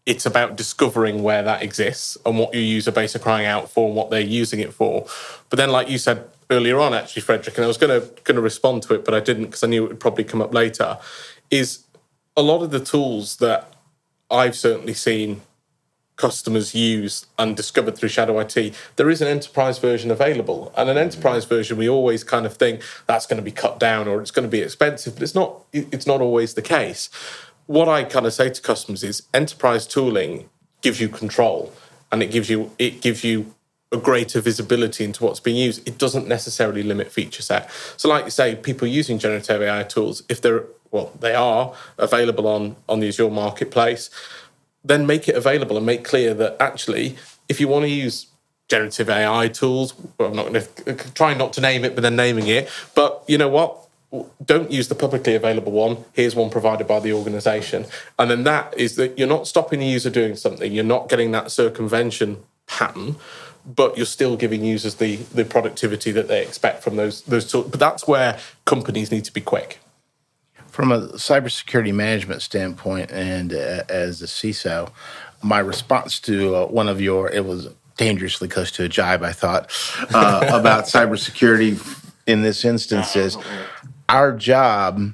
it's 0.10 0.26
about 0.26 0.56
discovering 0.56 1.22
where 1.22 1.44
that 1.44 1.62
exists 1.62 2.18
and 2.26 2.40
what 2.40 2.52
your 2.52 2.64
user 2.64 2.92
base 2.92 3.16
are 3.16 3.20
crying 3.20 3.46
out 3.46 3.70
for 3.70 3.88
and 3.88 3.96
what 3.96 4.10
they're 4.10 4.20
using 4.20 4.60
it 4.60 4.74
for. 4.74 5.06
But 5.52 5.58
then, 5.58 5.70
like 5.70 5.88
you 5.88 6.00
said 6.00 6.28
earlier 6.50 6.80
on, 6.80 6.96
actually, 6.96 7.22
Frederic, 7.22 7.56
and 7.56 7.64
I 7.64 7.68
was 7.68 7.78
going 7.78 8.02
to 8.02 8.08
going 8.24 8.36
to 8.36 8.42
respond 8.42 8.82
to 8.84 8.96
it, 8.96 9.06
but 9.06 9.14
I 9.14 9.20
didn't 9.20 9.46
because 9.46 9.64
I 9.64 9.68
knew 9.68 9.86
it 9.86 9.90
would 9.90 10.00
probably 10.00 10.24
come 10.24 10.42
up 10.42 10.52
later. 10.52 10.98
Is 11.52 11.84
a 12.36 12.42
lot 12.42 12.64
of 12.64 12.72
the 12.72 12.80
tools 12.80 13.38
that 13.38 13.72
I've 14.32 14.56
certainly 14.56 14.96
seen 14.96 15.42
customers 16.16 16.74
use 16.74 17.28
and 17.38 17.56
discovered 17.56 17.96
through 17.96 18.10
Shadow 18.10 18.40
IT, 18.40 18.76
there 18.98 19.10
is 19.10 19.22
an 19.22 19.28
enterprise 19.28 19.78
version 19.78 20.12
available. 20.12 20.74
And 20.76 20.90
an 20.90 20.98
enterprise 20.98 21.46
version, 21.46 21.78
we 21.78 21.88
always 21.88 22.26
kind 22.26 22.46
of 22.46 22.58
think 22.58 22.82
that's 23.08 23.26
going 23.26 23.38
to 23.38 23.44
be 23.44 23.52
cut 23.52 23.80
down 23.80 24.08
or 24.08 24.22
it's 24.22 24.32
going 24.32 24.44
to 24.44 24.50
be 24.50 24.62
expensive, 24.62 25.14
but 25.14 25.24
it's 25.24 25.36
not. 25.36 25.64
It's 25.72 26.08
not 26.08 26.20
always 26.20 26.56
the 26.56 26.62
case 26.64 27.10
what 27.70 27.88
I 27.88 28.04
kind 28.04 28.26
of 28.26 28.34
say 28.34 28.50
to 28.50 28.62
customers 28.64 29.04
is 29.04 29.22
enterprise 29.32 29.86
tooling 29.86 30.50
gives 30.82 31.00
you 31.00 31.08
control 31.08 31.72
and 32.12 32.24
it 32.24 32.32
gives 32.32 32.50
you 32.50 32.72
it 32.80 33.00
gives 33.00 33.24
you 33.24 33.54
a 33.92 33.98
greater 33.98 34.42
visibility 34.42 35.04
into 35.04 35.24
what's 35.24 35.40
being 35.40 35.56
used. 35.56 35.88
It 35.88 36.00
doesn't 36.00 36.28
necessarily 36.28 36.82
limit 36.82 37.12
feature 37.12 37.44
set. 37.44 37.70
So, 37.96 38.10
like 38.10 38.26
you 38.26 38.32
say, 38.32 38.56
people 38.56 38.88
using 38.88 39.20
generative 39.20 39.62
AI 39.62 39.84
tools, 39.84 40.24
if 40.30 40.42
they're 40.42 40.64
well, 40.90 41.12
they 41.20 41.36
are 41.36 41.76
available 42.00 42.48
on 42.48 42.76
on 42.90 43.02
the 43.02 43.08
Azure 43.08 43.30
marketplace, 43.30 44.10
then 44.84 45.06
make 45.06 45.30
it 45.30 45.36
available 45.36 45.78
and 45.78 45.86
make 45.86 46.04
clear 46.04 46.34
that 46.34 46.58
actually, 46.60 47.18
if 47.48 47.60
you 47.60 47.68
want 47.68 47.84
to 47.84 47.90
use 47.90 48.26
generative 48.68 49.12
AI 49.12 49.48
tools, 49.48 49.94
well, 50.18 50.30
I'm 50.30 50.36
not 50.36 50.52
going 50.52 50.96
to 50.98 51.14
try 51.14 51.36
not 51.36 51.54
to 51.54 51.62
name 51.62 51.86
it, 51.86 51.94
but 51.94 52.02
then 52.02 52.16
naming 52.16 52.48
it. 52.48 52.68
But 52.96 53.24
you 53.28 53.38
know 53.38 53.50
what? 53.50 53.89
Don't 54.44 54.72
use 54.72 54.88
the 54.88 54.96
publicly 54.96 55.36
available 55.36 55.72
one. 55.72 55.98
Here's 56.14 56.36
one 56.36 56.50
provided 56.50 56.88
by 56.88 57.00
the 57.00 57.14
organization. 57.14 57.86
And 58.18 58.32
then 58.32 58.44
that 58.44 58.76
is 58.78 58.96
that 58.96 59.20
you're 59.20 59.28
not 59.28 59.48
stopping 59.48 59.80
the 59.80 59.86
user 59.86 60.10
doing 60.10 60.36
something. 60.36 60.72
You're 60.72 60.84
not 60.84 61.10
getting 61.10 61.32
that 61.32 61.52
circumvention 61.52 62.38
pattern, 62.66 63.18
but 63.66 63.98
you're 63.98 64.06
still 64.08 64.36
giving 64.36 64.64
users 64.64 64.96
the, 64.96 65.18
the 65.18 65.46
productivity 65.46 66.12
that 66.12 66.28
they 66.28 66.42
expect 66.42 66.84
from 66.84 66.96
those, 66.96 67.22
those 67.24 67.50
tools. 67.52 67.70
But 67.70 67.80
that's 67.80 68.08
where 68.08 68.40
companies 68.66 69.12
need 69.12 69.26
to 69.26 69.34
be 69.34 69.42
quick. 69.42 69.80
From 70.68 70.92
a 70.92 71.10
cybersecurity 71.10 71.94
management 71.94 72.42
standpoint, 72.42 73.12
and 73.12 73.54
uh, 73.54 73.84
as 73.90 74.22
a 74.22 74.26
CISO, 74.26 74.92
my 75.44 75.60
response 75.60 76.20
to 76.22 76.56
uh, 76.56 76.66
one 76.66 76.88
of 76.88 77.02
your, 77.02 77.30
it 77.30 77.46
was 77.46 77.70
dangerously 77.98 78.48
close 78.48 78.72
to 78.72 78.86
a 78.86 78.90
jibe, 78.90 79.24
I 79.24 79.34
thought, 79.34 79.70
uh, 80.14 80.48
about 80.54 80.86
cybersecurity 80.86 82.00
in 82.26 82.44
this 82.44 82.64
instance 82.64 83.16
is 83.16 83.38
our 84.10 84.34
job 84.34 85.14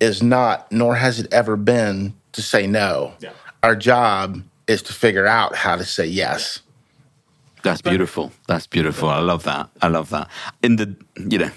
is 0.00 0.22
not, 0.22 0.70
nor 0.72 0.96
has 0.96 1.20
it 1.20 1.32
ever 1.32 1.56
been, 1.56 2.14
to 2.32 2.42
say 2.42 2.66
no. 2.66 3.14
Yeah. 3.20 3.30
Our 3.62 3.76
job 3.76 4.42
is 4.66 4.82
to 4.82 4.92
figure 4.92 5.26
out 5.26 5.54
how 5.54 5.76
to 5.76 5.84
say 5.84 6.06
yes. 6.06 6.60
That's 7.62 7.80
beautiful. 7.80 8.32
That's 8.46 8.66
beautiful. 8.66 9.08
I 9.08 9.20
love 9.20 9.44
that. 9.44 9.70
I 9.80 9.88
love 9.88 10.10
that. 10.10 10.28
In 10.62 10.76
the, 10.76 10.96
you 11.16 11.38
know, 11.38 11.50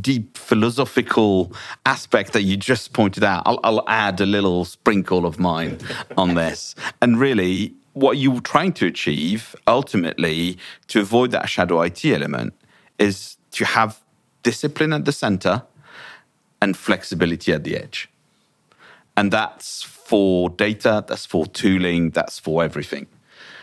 deep 0.00 0.36
philosophical 0.36 1.52
aspect 1.86 2.32
that 2.34 2.42
you 2.42 2.56
just 2.56 2.92
pointed 2.92 3.24
out, 3.24 3.42
I'll, 3.46 3.58
I'll 3.64 3.84
add 3.88 4.20
a 4.20 4.26
little 4.26 4.64
sprinkle 4.64 5.26
of 5.26 5.40
mine 5.40 5.78
on 6.16 6.34
this. 6.34 6.74
And 7.02 7.18
really, 7.18 7.74
what 7.94 8.18
you're 8.18 8.40
trying 8.40 8.72
to 8.74 8.86
achieve 8.86 9.56
ultimately 9.66 10.58
to 10.88 11.00
avoid 11.00 11.32
that 11.32 11.48
shadow 11.48 11.82
IT 11.82 12.04
element 12.04 12.54
is 12.98 13.36
to 13.52 13.64
have 13.64 14.00
discipline 14.44 14.92
at 14.92 15.04
the 15.04 15.12
center 15.12 15.62
and 16.60 16.76
flexibility 16.76 17.52
at 17.52 17.64
the 17.64 17.76
edge. 17.76 18.08
And 19.16 19.32
that's 19.32 19.82
for 19.82 20.50
data, 20.50 21.04
that's 21.06 21.26
for 21.26 21.46
tooling, 21.46 22.10
that's 22.10 22.38
for 22.38 22.62
everything. 22.62 23.06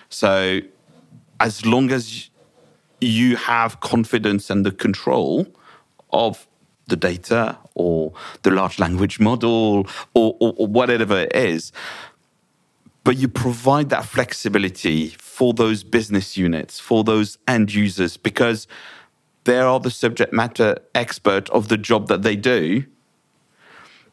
So 0.10 0.60
as 1.40 1.66
long 1.66 1.92
as 1.92 2.30
you 3.02 3.36
have 3.36 3.80
confidence 3.80 4.50
and 4.50 4.66
the 4.66 4.72
control 4.72 5.48
of 6.12 6.48
the 6.88 6.96
data 6.96 7.58
or 7.74 8.14
the 8.44 8.52
large 8.52 8.80
language 8.80 9.20
model 9.20 9.86
or, 10.14 10.36
or, 10.40 10.54
or, 10.58 10.68
whatever 10.68 11.20
it 11.20 11.36
is, 11.36 11.72
but 13.04 13.18
you 13.18 13.28
provide 13.28 13.90
that 13.90 14.06
flexibility 14.06 15.10
for 15.10 15.54
those 15.54 15.84
business 15.84 16.38
units, 16.38 16.80
for 16.80 17.04
those 17.04 17.38
end 17.48 17.74
users, 17.74 18.18
because 18.18 18.68
they 19.46 19.60
are 19.60 19.80
the 19.80 19.92
subject 19.92 20.34
matter 20.34 20.78
expert 20.94 21.50
of 21.52 21.70
the 21.70 21.78
job 21.78 22.08
that 22.10 22.24
they 22.24 22.36
do, 22.36 22.86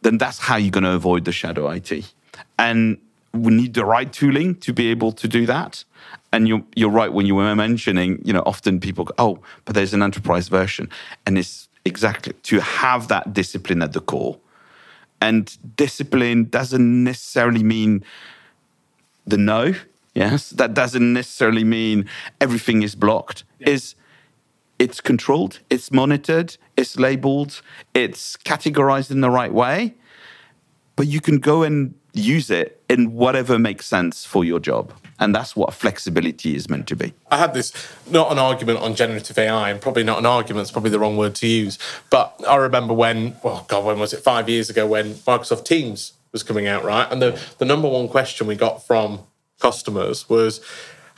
then 0.03 0.19
that's 0.19 0.39
how 0.39 0.57
you're 0.57 0.71
going 0.71 0.85
to 0.85 0.93
avoid 0.93 1.25
the 1.25 1.33
shadow 1.33 1.69
IT. 1.69 2.13
And 2.59 2.99
we 3.33 3.53
need 3.53 3.75
the 3.75 3.85
right 3.85 4.13
tooling 4.13 4.55
to 4.57 4.73
be 4.73 4.89
able 4.89 5.13
to 5.13 5.27
do 5.27 5.47
that. 5.47 5.85
And 6.33 6.49
you're, 6.49 6.63
you're 6.75 6.91
right 6.91 7.13
when 7.13 7.27
you 7.27 7.35
were 7.35 7.55
mentioning, 7.55 8.21
you 8.25 8.33
know, 8.33 8.43
often 8.47 8.81
people 8.81 9.05
go, 9.05 9.15
oh, 9.19 9.39
but 9.65 9.75
there's 9.75 9.95
an 9.95 10.03
enterprise 10.03 10.49
version. 10.49 10.89
And 11.27 11.39
it's 11.39 11.69
exactly 11.85 12.35
to 12.45 12.61
have 12.61 13.09
that 13.09 13.33
discipline 13.33 13.83
at 13.83 13.93
the 13.93 14.01
core. 14.01 14.39
And 15.21 15.57
discipline 15.77 16.45
doesn't 16.45 17.05
necessarily 17.05 17.63
mean 17.63 18.05
the 19.27 19.37
no. 19.37 19.75
Yes, 20.15 20.51
that 20.51 20.75
doesn't 20.75 21.13
necessarily 21.13 21.65
mean 21.65 22.07
everything 22.41 22.83
is 22.83 22.95
blocked. 22.95 23.45
Yeah. 23.61 23.71
Is 23.71 23.95
it's 24.83 25.01
controlled, 25.01 25.61
it's 25.71 25.93
monitored, 25.93 26.57
it's 26.77 26.99
labeled, 26.99 27.63
it's 27.95 28.37
categorized 28.39 29.13
in 29.13 29.21
the 29.21 29.31
right 29.31 29.55
way, 29.55 29.95
but 30.97 31.07
you 31.07 31.21
can 31.21 31.39
go 31.39 31.63
and 31.63 31.95
use 32.13 32.51
it 32.51 32.83
in 32.91 33.13
whatever 33.13 33.61
makes 33.61 33.87
sense 33.87 34.25
for 34.25 34.45
your 34.45 34.59
job. 34.59 34.93
And 35.21 35.33
that's 35.33 35.55
what 35.55 35.73
flexibility 35.73 36.57
is 36.57 36.69
meant 36.69 36.89
to 36.89 36.97
be. 36.97 37.15
I 37.31 37.39
had 37.39 37.55
this, 37.55 37.73
not 38.11 38.33
an 38.33 38.41
argument 38.41 38.81
on 38.81 38.97
generative 38.97 39.39
AI, 39.39 39.71
and 39.71 39.81
probably 39.81 40.03
not 40.03 40.19
an 40.19 40.27
argument, 40.27 40.63
it's 40.63 40.73
probably 40.73 40.91
the 40.91 40.99
wrong 40.99 41.17
word 41.17 41.37
to 41.37 41.47
use. 41.47 41.79
But 42.11 42.35
I 42.49 42.57
remember 42.57 42.93
when, 42.93 43.37
well, 43.45 43.65
God, 43.69 43.85
when 43.85 44.01
was 44.01 44.13
it? 44.13 44.25
Five 44.25 44.49
years 44.49 44.69
ago 44.69 44.85
when 44.85 45.15
Microsoft 45.15 45.65
Teams 45.65 46.15
was 46.33 46.43
coming 46.43 46.67
out, 46.67 46.83
right? 46.83 47.07
And 47.09 47.23
the, 47.23 47.41
the 47.59 47.65
number 47.65 47.89
one 47.89 48.09
question 48.09 48.49
we 48.49 48.57
got 48.57 48.85
from 48.85 49.21
customers 49.61 50.29
was, 50.29 50.61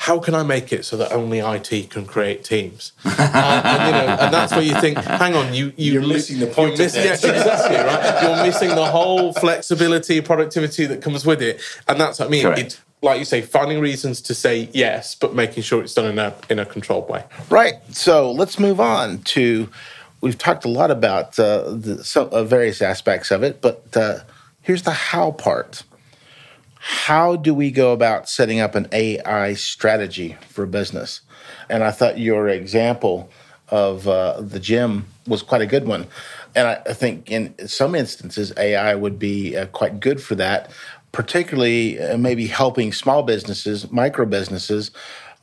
how 0.04 0.18
can 0.18 0.34
I 0.34 0.42
make 0.42 0.70
it 0.70 0.84
so 0.84 0.98
that 0.98 1.12
only 1.12 1.38
IT 1.38 1.88
can 1.88 2.04
create 2.04 2.44
teams? 2.44 2.92
and, 3.04 3.14
and, 3.18 3.86
you 3.86 3.92
know, 3.92 4.16
and 4.20 4.34
that's 4.34 4.52
where 4.52 4.60
you 4.60 4.78
think, 4.78 4.98
hang 4.98 5.34
on, 5.34 5.54
you, 5.54 5.72
you 5.78 5.98
are 5.98 6.06
missing 6.06 6.40
the 6.40 6.46
point. 6.46 6.76
You're 6.76 6.84
missing, 6.84 7.04
yeah, 7.04 7.12
exactly, 7.14 7.76
right? 7.76 8.22
You're 8.22 8.44
missing 8.44 8.68
the 8.68 8.84
whole 8.84 9.32
flexibility, 9.32 10.20
productivity 10.20 10.84
that 10.84 11.00
comes 11.00 11.24
with 11.24 11.40
it, 11.40 11.58
and 11.88 11.98
that's 11.98 12.18
what 12.18 12.26
I 12.26 12.30
mean. 12.30 12.46
It's 12.46 12.82
like 13.00 13.18
you 13.18 13.24
say, 13.24 13.40
finding 13.40 13.80
reasons 13.80 14.20
to 14.22 14.34
say 14.34 14.68
yes, 14.74 15.14
but 15.14 15.34
making 15.34 15.62
sure 15.62 15.82
it's 15.82 15.94
done 15.94 16.06
in 16.06 16.18
a 16.18 16.34
in 16.50 16.58
a 16.58 16.66
controlled 16.66 17.08
way. 17.08 17.24
Right. 17.48 17.74
So 17.90 18.30
let's 18.30 18.58
move 18.58 18.80
on 18.80 19.22
to. 19.34 19.70
We've 20.20 20.36
talked 20.36 20.66
a 20.66 20.68
lot 20.68 20.90
about 20.90 21.38
uh, 21.38 21.70
the, 21.70 22.04
some, 22.04 22.28
uh, 22.30 22.44
various 22.44 22.82
aspects 22.82 23.30
of 23.30 23.42
it, 23.42 23.62
but 23.62 23.84
uh, 23.96 24.20
here's 24.60 24.82
the 24.82 24.90
how 24.90 25.30
part 25.30 25.82
how 26.86 27.34
do 27.34 27.54
we 27.54 27.70
go 27.70 27.94
about 27.94 28.28
setting 28.28 28.60
up 28.60 28.74
an 28.74 28.86
AI 28.92 29.54
strategy 29.54 30.36
for 30.50 30.66
business? 30.66 31.22
And 31.70 31.82
I 31.82 31.90
thought 31.90 32.18
your 32.18 32.46
example 32.46 33.30
of 33.70 34.06
uh, 34.06 34.42
the 34.42 34.60
gym 34.60 35.06
was 35.26 35.42
quite 35.42 35.62
a 35.62 35.66
good 35.66 35.86
one. 35.86 36.06
And 36.54 36.68
I, 36.68 36.82
I 36.84 36.92
think 36.92 37.30
in 37.30 37.54
some 37.66 37.94
instances, 37.94 38.52
AI 38.58 38.94
would 38.96 39.18
be 39.18 39.56
uh, 39.56 39.64
quite 39.68 39.98
good 39.98 40.22
for 40.22 40.34
that, 40.34 40.70
particularly 41.10 41.98
uh, 41.98 42.18
maybe 42.18 42.48
helping 42.48 42.92
small 42.92 43.22
businesses, 43.22 43.90
micro 43.90 44.26
businesses, 44.26 44.90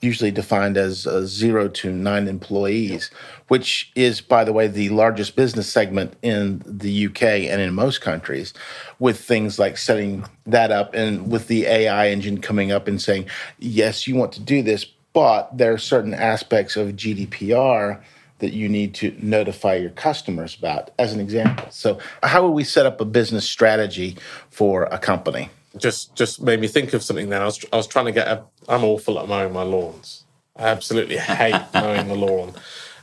usually 0.01 0.31
defined 0.31 0.77
as 0.77 1.05
uh, 1.05 1.25
zero 1.25 1.67
to 1.67 1.91
nine 1.91 2.27
employees, 2.27 3.11
which 3.47 3.91
is, 3.95 4.19
by 4.19 4.43
the 4.43 4.51
way, 4.51 4.67
the 4.67 4.89
largest 4.89 5.35
business 5.35 5.71
segment 5.71 6.15
in 6.21 6.61
the 6.65 7.05
UK 7.05 7.21
and 7.21 7.61
in 7.61 7.73
most 7.73 8.01
countries, 8.01 8.53
with 8.99 9.19
things 9.19 9.59
like 9.59 9.77
setting 9.77 10.25
that 10.45 10.71
up 10.71 10.93
and 10.93 11.31
with 11.31 11.47
the 11.47 11.65
AI 11.65 12.09
engine 12.09 12.41
coming 12.41 12.71
up 12.71 12.87
and 12.87 13.01
saying, 13.01 13.25
yes, 13.59 14.07
you 14.07 14.15
want 14.15 14.31
to 14.33 14.41
do 14.41 14.61
this, 14.63 14.85
but 15.13 15.55
there 15.55 15.71
are 15.73 15.77
certain 15.77 16.13
aspects 16.13 16.75
of 16.75 16.89
GDPR 16.89 18.01
that 18.39 18.53
you 18.53 18.67
need 18.67 18.95
to 18.95 19.15
notify 19.21 19.75
your 19.75 19.91
customers 19.91 20.57
about, 20.57 20.89
as 20.97 21.13
an 21.13 21.19
example. 21.19 21.67
So, 21.69 21.99
how 22.23 22.43
would 22.43 22.53
we 22.53 22.63
set 22.63 22.87
up 22.87 22.99
a 22.99 23.05
business 23.05 23.47
strategy 23.47 24.17
for 24.49 24.85
a 24.85 24.97
company? 24.97 25.51
Just 25.77 26.15
just 26.15 26.41
made 26.41 26.59
me 26.59 26.67
think 26.67 26.93
of 26.93 27.03
something. 27.03 27.29
Then 27.29 27.41
I 27.41 27.45
was 27.45 27.63
I 27.71 27.77
was 27.77 27.87
trying 27.87 28.05
to 28.05 28.11
get 28.11 28.27
a. 28.27 28.43
I'm 28.67 28.83
awful 28.83 29.19
at 29.19 29.27
mowing 29.27 29.53
my 29.53 29.63
lawns. 29.63 30.23
I 30.55 30.63
absolutely 30.63 31.17
hate 31.17 31.61
mowing 31.73 32.07
the 32.07 32.15
lawn, 32.15 32.53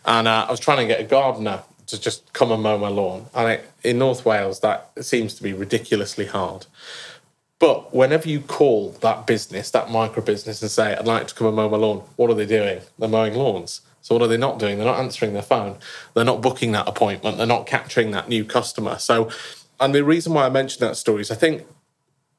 and 0.04 0.28
uh, 0.28 0.46
I 0.48 0.50
was 0.50 0.60
trying 0.60 0.78
to 0.78 0.86
get 0.86 1.00
a 1.00 1.04
gardener 1.04 1.62
to 1.88 2.00
just 2.00 2.32
come 2.32 2.52
and 2.52 2.62
mow 2.62 2.78
my 2.78 2.88
lawn. 2.88 3.26
And 3.34 3.52
it, 3.52 3.70
in 3.82 3.98
North 3.98 4.24
Wales, 4.24 4.60
that 4.60 4.92
seems 5.00 5.34
to 5.34 5.42
be 5.42 5.52
ridiculously 5.52 6.26
hard. 6.26 6.66
But 7.58 7.92
whenever 7.92 8.28
you 8.28 8.40
call 8.40 8.90
that 9.00 9.26
business, 9.26 9.70
that 9.72 9.90
micro 9.90 10.22
business, 10.22 10.62
and 10.62 10.70
say, 10.70 10.94
I'd 10.94 11.06
like 11.06 11.26
to 11.28 11.34
come 11.34 11.48
and 11.48 11.56
mow 11.56 11.68
my 11.68 11.76
lawn, 11.76 12.02
what 12.16 12.30
are 12.30 12.34
they 12.34 12.46
doing? 12.46 12.82
They're 12.98 13.08
mowing 13.08 13.34
lawns. 13.34 13.80
So 14.02 14.14
what 14.14 14.22
are 14.22 14.28
they 14.28 14.36
not 14.36 14.58
doing? 14.58 14.76
They're 14.76 14.86
not 14.86 15.00
answering 15.00 15.32
their 15.32 15.42
phone. 15.42 15.76
They're 16.14 16.24
not 16.24 16.40
booking 16.40 16.72
that 16.72 16.86
appointment. 16.86 17.36
They're 17.36 17.46
not 17.46 17.66
capturing 17.66 18.12
that 18.12 18.28
new 18.28 18.44
customer. 18.44 18.98
So, 18.98 19.30
and 19.80 19.94
the 19.94 20.04
reason 20.04 20.34
why 20.34 20.46
I 20.46 20.50
mentioned 20.50 20.88
that 20.88 20.96
story 20.96 21.22
is 21.22 21.30
I 21.30 21.34
think 21.34 21.66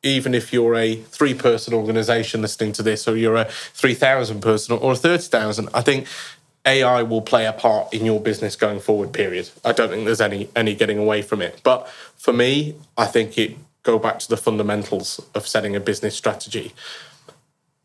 even 0.04 0.34
if 0.34 0.54
you're 0.54 0.76
a 0.76 0.96
three 0.96 1.34
person 1.34 1.74
organization 1.74 2.42
listening 2.42 2.72
to 2.74 2.84
this, 2.84 3.08
or 3.08 3.18
you're 3.18 3.36
a 3.36 3.46
3,000 3.46 4.42
person 4.42 4.78
or 4.78 4.94
a 4.94 4.96
30,000, 4.96 5.70
I 5.74 5.82
think 5.82 6.08
AI 6.66 7.02
will 7.04 7.22
play 7.22 7.46
a 7.46 7.54
part 7.54 7.94
in 7.94 8.06
your 8.06 8.20
business 8.20 8.56
going 8.56 8.80
forward, 8.80 9.14
period. 9.14 9.50
I 9.64 9.72
don't 9.72 9.90
think 9.90 10.06
there's 10.06 10.22
any 10.22 10.50
any 10.56 10.76
getting 10.76 10.98
away 10.98 11.22
from 11.22 11.42
it. 11.42 11.62
But 11.64 11.88
for 12.18 12.34
me, 12.34 12.76
I 12.98 13.06
think 13.06 13.38
it 13.38 13.58
go 13.84 13.98
back 13.98 14.20
to 14.20 14.30
the 14.30 14.38
fundamentals 14.38 15.22
of 15.34 15.48
setting 15.48 15.76
a 15.76 15.80
business 15.80 16.16
strategy. 16.16 16.74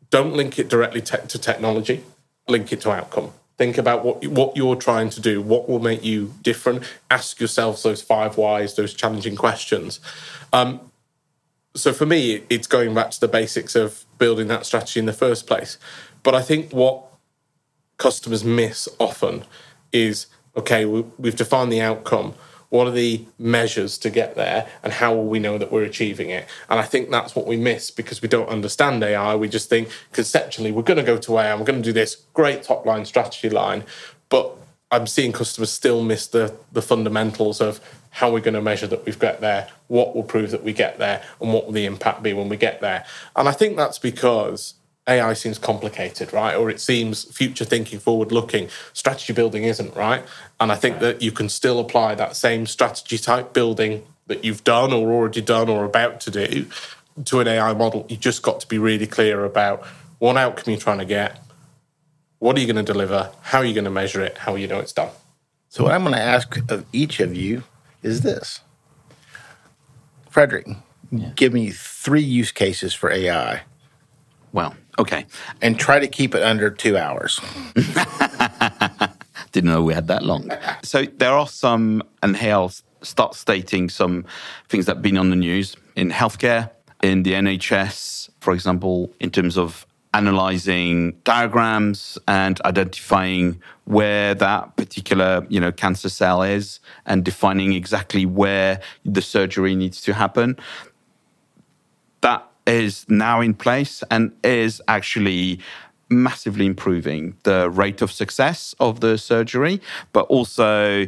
Don't 0.09 0.33
link 0.33 0.59
it 0.59 0.69
directly 0.69 1.01
te- 1.01 1.27
to 1.27 1.39
technology, 1.39 2.03
link 2.47 2.71
it 2.71 2.81
to 2.81 2.91
outcome. 2.91 3.31
Think 3.57 3.77
about 3.77 4.03
what 4.03 4.25
what 4.27 4.57
you're 4.57 4.75
trying 4.75 5.09
to 5.11 5.21
do, 5.21 5.41
what 5.41 5.69
will 5.69 5.79
make 5.79 6.03
you 6.03 6.33
different. 6.41 6.83
Ask 7.09 7.39
yourselves 7.39 7.83
those 7.83 8.01
five 8.01 8.37
whys, 8.37 8.75
those 8.75 8.93
challenging 8.93 9.37
questions. 9.37 10.01
Um, 10.51 10.81
so 11.75 11.93
for 11.93 12.05
me, 12.05 12.43
it's 12.49 12.67
going 12.67 12.93
back 12.93 13.11
to 13.11 13.19
the 13.19 13.27
basics 13.27 13.75
of 13.75 14.05
building 14.17 14.47
that 14.47 14.65
strategy 14.65 14.99
in 14.99 15.05
the 15.05 15.13
first 15.13 15.45
place. 15.45 15.77
But 16.23 16.33
I 16.33 16.41
think 16.41 16.71
what 16.71 17.03
customers 17.97 18.43
miss 18.43 18.89
often 18.99 19.43
is 19.91 20.27
okay, 20.57 20.85
we, 20.85 21.01
we've 21.17 21.35
defined 21.35 21.71
the 21.71 21.81
outcome. 21.81 22.33
What 22.69 22.87
are 22.87 22.91
the 22.91 23.25
measures 23.37 23.97
to 23.99 24.09
get 24.09 24.35
there, 24.35 24.67
and 24.83 24.93
how 24.93 25.13
will 25.13 25.27
we 25.27 25.39
know 25.39 25.57
that 25.57 25.71
we're 25.71 25.83
achieving 25.83 26.29
it? 26.29 26.47
And 26.69 26.79
I 26.79 26.83
think 26.83 27.09
that's 27.09 27.35
what 27.35 27.45
we 27.45 27.57
miss 27.57 27.91
because 27.91 28.21
we 28.21 28.27
don't 28.27 28.49
understand 28.49 29.03
AI. 29.03 29.35
We 29.35 29.47
just 29.47 29.69
think 29.69 29.89
conceptually 30.11 30.71
we're 30.71 30.81
going 30.81 30.97
to 30.97 31.03
go 31.03 31.17
to 31.17 31.37
AI, 31.37 31.55
we're 31.55 31.65
going 31.65 31.81
to 31.81 31.89
do 31.89 31.93
this 31.93 32.23
great 32.33 32.63
top 32.63 32.85
line 32.85 33.05
strategy 33.05 33.49
line, 33.49 33.83
but 34.29 34.57
I'm 34.95 35.07
seeing 35.07 35.31
customers 35.31 35.71
still 35.71 36.03
miss 36.03 36.27
the 36.27 36.55
the 36.71 36.81
fundamentals 36.81 37.61
of 37.61 37.79
how 38.11 38.31
we're 38.31 38.39
going 38.39 38.53
to 38.53 38.61
measure 38.61 38.87
that 38.87 39.05
we've 39.05 39.19
got 39.19 39.41
there, 39.41 39.69
what 39.87 40.15
will 40.15 40.23
prove 40.23 40.51
that 40.51 40.63
we 40.63 40.71
get 40.71 40.97
there, 40.99 41.21
and 41.41 41.51
what 41.51 41.65
will 41.65 41.73
the 41.73 41.85
impact 41.85 42.23
be 42.23 42.31
when 42.31 42.47
we 42.47 42.55
get 42.55 42.79
there. 42.79 43.05
And 43.35 43.49
I 43.49 43.51
think 43.51 43.75
that's 43.75 43.99
because 43.99 44.75
AI 45.07 45.33
seems 45.33 45.59
complicated, 45.59 46.31
right? 46.31 46.55
Or 46.55 46.69
it 46.69 46.79
seems 46.79 47.25
future 47.25 47.65
thinking, 47.65 47.99
forward 47.99 48.31
looking. 48.31 48.69
Strategy 48.93 49.33
building 49.33 49.65
isn't, 49.65 49.95
right? 49.95 50.23
And 50.59 50.71
I 50.71 50.75
think 50.75 50.99
that 50.99 51.21
you 51.21 51.31
can 51.31 51.49
still 51.49 51.79
apply 51.79 52.15
that 52.15 52.37
same 52.37 52.65
strategy 52.65 53.17
type 53.17 53.53
building 53.53 54.05
that 54.27 54.43
you've 54.43 54.63
done 54.63 54.93
or 54.93 55.11
already 55.11 55.41
done 55.41 55.69
or 55.69 55.83
about 55.85 56.21
to 56.21 56.31
do 56.31 56.67
to 57.25 57.39
an 57.39 57.47
AI 57.47 57.73
model. 57.73 58.05
You 58.09 58.17
just 58.17 58.41
got 58.41 58.61
to 58.61 58.67
be 58.67 58.77
really 58.77 59.07
clear 59.07 59.45
about 59.45 59.85
what 60.19 60.37
outcome 60.37 60.71
you're 60.71 60.79
trying 60.79 60.99
to 60.99 61.05
get, 61.05 61.44
what 62.39 62.57
are 62.57 62.59
you 62.59 62.71
going 62.71 62.83
to 62.83 62.91
deliver, 62.91 63.31
how 63.41 63.59
are 63.59 63.65
you 63.65 63.73
going 63.73 63.85
to 63.85 63.91
measure 63.91 64.21
it, 64.21 64.37
how 64.39 64.55
you 64.55 64.67
know 64.67 64.79
it's 64.79 64.93
done. 64.93 65.09
So, 65.69 65.83
what 65.83 65.93
I'm 65.93 66.03
going 66.03 66.15
to 66.15 66.21
ask 66.21 66.57
of 66.71 66.85
each 66.93 67.19
of 67.19 67.35
you 67.35 67.63
is 68.01 68.21
this 68.21 68.61
Frederic, 70.29 70.67
yeah. 71.11 71.31
give 71.35 71.53
me 71.53 71.71
three 71.71 72.21
use 72.21 72.51
cases 72.51 72.93
for 72.93 73.11
AI. 73.11 73.61
Well, 74.53 74.75
Okay. 74.97 75.25
And 75.61 75.79
try 75.79 75.99
to 75.99 76.07
keep 76.07 76.35
it 76.35 76.43
under 76.43 76.69
two 76.69 76.97
hours. 76.97 77.39
Didn't 79.51 79.69
know 79.69 79.81
we 79.81 79.93
had 79.93 80.07
that 80.07 80.23
long. 80.23 80.51
So 80.83 81.03
there 81.03 81.31
are 81.31 81.47
some, 81.47 82.03
and 82.23 82.35
here 82.37 82.53
I'll 82.53 82.73
start 83.01 83.35
stating 83.35 83.89
some 83.89 84.25
things 84.69 84.85
that 84.85 84.97
have 84.97 85.01
been 85.01 85.17
on 85.17 85.29
the 85.29 85.35
news 85.35 85.75
in 85.95 86.11
healthcare, 86.11 86.71
in 87.01 87.23
the 87.23 87.33
NHS, 87.33 88.29
for 88.39 88.53
example, 88.53 89.11
in 89.19 89.29
terms 89.31 89.57
of 89.57 89.85
analyzing 90.15 91.11
diagrams 91.25 92.17
and 92.25 92.61
identifying 92.61 93.61
where 93.83 94.33
that 94.33 94.73
particular 94.77 95.45
you 95.49 95.59
know 95.59 95.73
cancer 95.73 96.07
cell 96.07 96.41
is 96.41 96.79
and 97.05 97.25
defining 97.25 97.73
exactly 97.73 98.25
where 98.25 98.79
the 99.03 99.21
surgery 99.21 99.75
needs 99.75 100.01
to 100.01 100.13
happen. 100.13 100.57
That 102.21 102.49
is 102.65 103.05
now 103.09 103.41
in 103.41 103.53
place 103.53 104.03
and 104.09 104.31
is 104.43 104.81
actually 104.87 105.59
massively 106.09 106.65
improving 106.65 107.35
the 107.43 107.69
rate 107.69 108.01
of 108.01 108.09
success 108.11 108.73
of 108.79 109.01
the 109.01 109.17
surgery, 109.17 109.81
but 110.13 110.25
also 110.27 111.05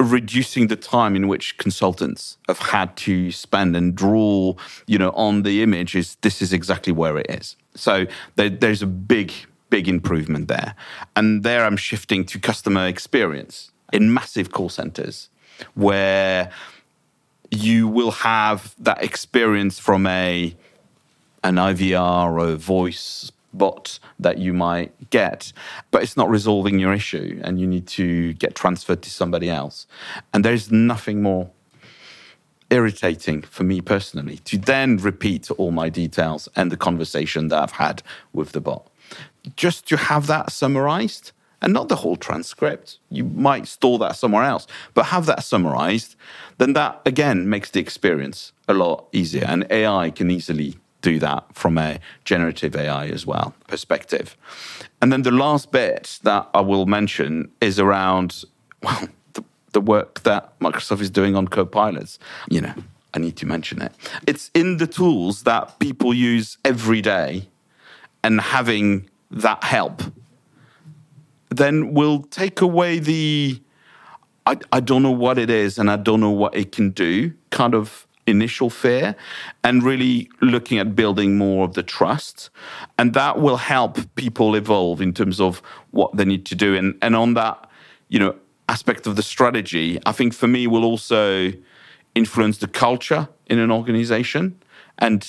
reducing 0.00 0.66
the 0.66 0.76
time 0.76 1.14
in 1.14 1.28
which 1.28 1.56
consultants 1.56 2.36
have 2.48 2.58
had 2.58 2.96
to 2.96 3.30
spend 3.30 3.76
and 3.76 3.94
draw, 3.94 4.54
you 4.86 4.98
know, 4.98 5.10
on 5.10 5.42
the 5.42 5.62
image 5.62 5.94
is 5.94 6.16
this 6.16 6.42
is 6.42 6.52
exactly 6.52 6.92
where 6.92 7.16
it 7.18 7.26
is. 7.28 7.56
So 7.74 8.06
there, 8.36 8.50
there's 8.50 8.82
a 8.82 8.86
big, 8.86 9.32
big 9.70 9.88
improvement 9.88 10.48
there. 10.48 10.74
And 11.14 11.42
there 11.42 11.64
I'm 11.64 11.76
shifting 11.76 12.24
to 12.26 12.38
customer 12.38 12.86
experience 12.86 13.70
in 13.92 14.12
massive 14.12 14.50
call 14.50 14.68
centers 14.68 15.28
where 15.74 16.50
you 17.50 17.86
will 17.86 18.10
have 18.10 18.74
that 18.78 19.02
experience 19.02 19.78
from 19.78 20.06
a 20.06 20.56
an 21.44 21.56
IVR 21.56 22.24
or 22.24 22.38
a 22.38 22.56
voice 22.56 23.30
bot 23.56 23.98
that 24.18 24.38
you 24.38 24.52
might 24.52 25.10
get, 25.10 25.52
but 25.90 26.02
it's 26.02 26.16
not 26.16 26.28
resolving 26.28 26.78
your 26.78 26.92
issue 26.92 27.40
and 27.44 27.60
you 27.60 27.66
need 27.66 27.86
to 27.86 28.32
get 28.34 28.54
transferred 28.54 29.02
to 29.02 29.10
somebody 29.10 29.48
else. 29.48 29.86
And 30.32 30.44
there's 30.44 30.70
nothing 30.70 31.22
more 31.22 31.50
irritating 32.70 33.42
for 33.42 33.62
me 33.62 33.80
personally 33.80 34.38
to 34.38 34.58
then 34.58 34.96
repeat 34.96 35.50
all 35.52 35.70
my 35.70 35.88
details 35.88 36.48
and 36.56 36.72
the 36.72 36.76
conversation 36.76 37.48
that 37.48 37.62
I've 37.62 37.72
had 37.72 38.02
with 38.32 38.52
the 38.52 38.60
bot. 38.60 38.90
Just 39.56 39.86
to 39.88 39.96
have 39.96 40.26
that 40.26 40.50
summarized 40.50 41.32
and 41.64 41.72
not 41.72 41.88
the 41.88 41.96
whole 41.96 42.16
transcript. 42.16 42.98
You 43.08 43.24
might 43.24 43.66
store 43.66 43.98
that 43.98 44.16
somewhere 44.16 44.44
else, 44.44 44.66
but 44.92 45.06
have 45.06 45.24
that 45.26 45.42
summarized, 45.42 46.14
then 46.58 46.74
that 46.74 47.00
again 47.06 47.48
makes 47.48 47.70
the 47.70 47.80
experience 47.80 48.52
a 48.68 48.74
lot 48.74 49.06
easier. 49.12 49.46
And 49.48 49.66
AI 49.70 50.10
can 50.10 50.30
easily 50.30 50.76
do 51.04 51.18
that 51.18 51.44
from 51.52 51.76
a 51.76 52.00
generative 52.24 52.74
AI 52.74 53.06
as 53.08 53.26
well 53.26 53.54
perspective. 53.68 54.36
And 55.00 55.12
then 55.12 55.22
the 55.22 55.30
last 55.30 55.70
bit 55.70 56.18
that 56.22 56.48
I 56.54 56.62
will 56.62 56.86
mention 56.86 57.50
is 57.60 57.78
around, 57.78 58.44
well, 58.82 59.08
the, 59.34 59.44
the 59.72 59.82
work 59.82 60.22
that 60.22 60.58
Microsoft 60.60 61.02
is 61.02 61.10
doing 61.10 61.36
on 61.36 61.46
copilots. 61.46 62.18
You 62.48 62.62
know, 62.62 62.74
I 63.12 63.18
need 63.18 63.36
to 63.36 63.46
mention 63.46 63.82
it. 63.82 63.92
It's 64.26 64.50
in 64.54 64.78
the 64.78 64.86
tools 64.86 65.42
that 65.42 65.78
people 65.78 66.14
use 66.14 66.56
every 66.64 67.02
day, 67.02 67.48
and 68.22 68.40
having 68.40 69.10
that 69.30 69.62
help 69.62 70.02
then 71.50 71.92
will 71.92 72.22
take 72.22 72.60
away 72.60 72.98
the 72.98 73.60
I, 74.46 74.58
I 74.72 74.80
don't 74.80 75.02
know 75.02 75.10
what 75.10 75.38
it 75.38 75.50
is 75.50 75.78
and 75.78 75.90
I 75.90 75.96
don't 75.96 76.20
know 76.20 76.30
what 76.30 76.54
it 76.54 76.72
can 76.72 76.90
do 76.90 77.32
kind 77.50 77.74
of 77.74 78.06
initial 78.26 78.70
fear 78.70 79.14
and 79.62 79.82
really 79.82 80.28
looking 80.40 80.78
at 80.78 80.94
building 80.94 81.36
more 81.36 81.64
of 81.64 81.74
the 81.74 81.82
trust. 81.82 82.50
And 82.98 83.14
that 83.14 83.40
will 83.40 83.56
help 83.56 83.98
people 84.14 84.54
evolve 84.54 85.00
in 85.00 85.12
terms 85.12 85.40
of 85.40 85.60
what 85.90 86.16
they 86.16 86.24
need 86.24 86.46
to 86.46 86.54
do. 86.54 86.74
And, 86.74 86.96
and 87.02 87.14
on 87.14 87.34
that, 87.34 87.68
you 88.08 88.18
know, 88.18 88.34
aspect 88.68 89.06
of 89.06 89.16
the 89.16 89.22
strategy, 89.22 90.00
I 90.06 90.12
think 90.12 90.32
for 90.34 90.46
me 90.46 90.66
will 90.66 90.84
also 90.84 91.52
influence 92.14 92.58
the 92.58 92.68
culture 92.68 93.28
in 93.46 93.58
an 93.58 93.70
organization. 93.70 94.60
And 94.98 95.26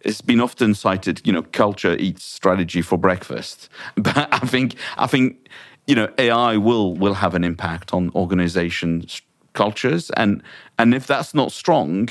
it's 0.00 0.20
been 0.20 0.40
often 0.40 0.74
cited, 0.74 1.20
you 1.24 1.32
know, 1.32 1.42
culture 1.42 1.96
eats 1.98 2.24
strategy 2.24 2.82
for 2.82 2.98
breakfast. 2.98 3.68
But 3.96 4.28
I 4.32 4.38
think, 4.38 4.76
I 4.96 5.06
think, 5.06 5.48
you 5.86 5.94
know, 5.94 6.08
AI 6.18 6.56
will 6.56 6.94
will 6.94 7.14
have 7.14 7.34
an 7.34 7.44
impact 7.44 7.92
on 7.92 8.10
organizations 8.14 9.20
cultures, 9.54 10.10
and 10.10 10.42
and 10.78 10.94
if 10.94 11.06
that's 11.06 11.34
not 11.34 11.52
strong 11.52 12.10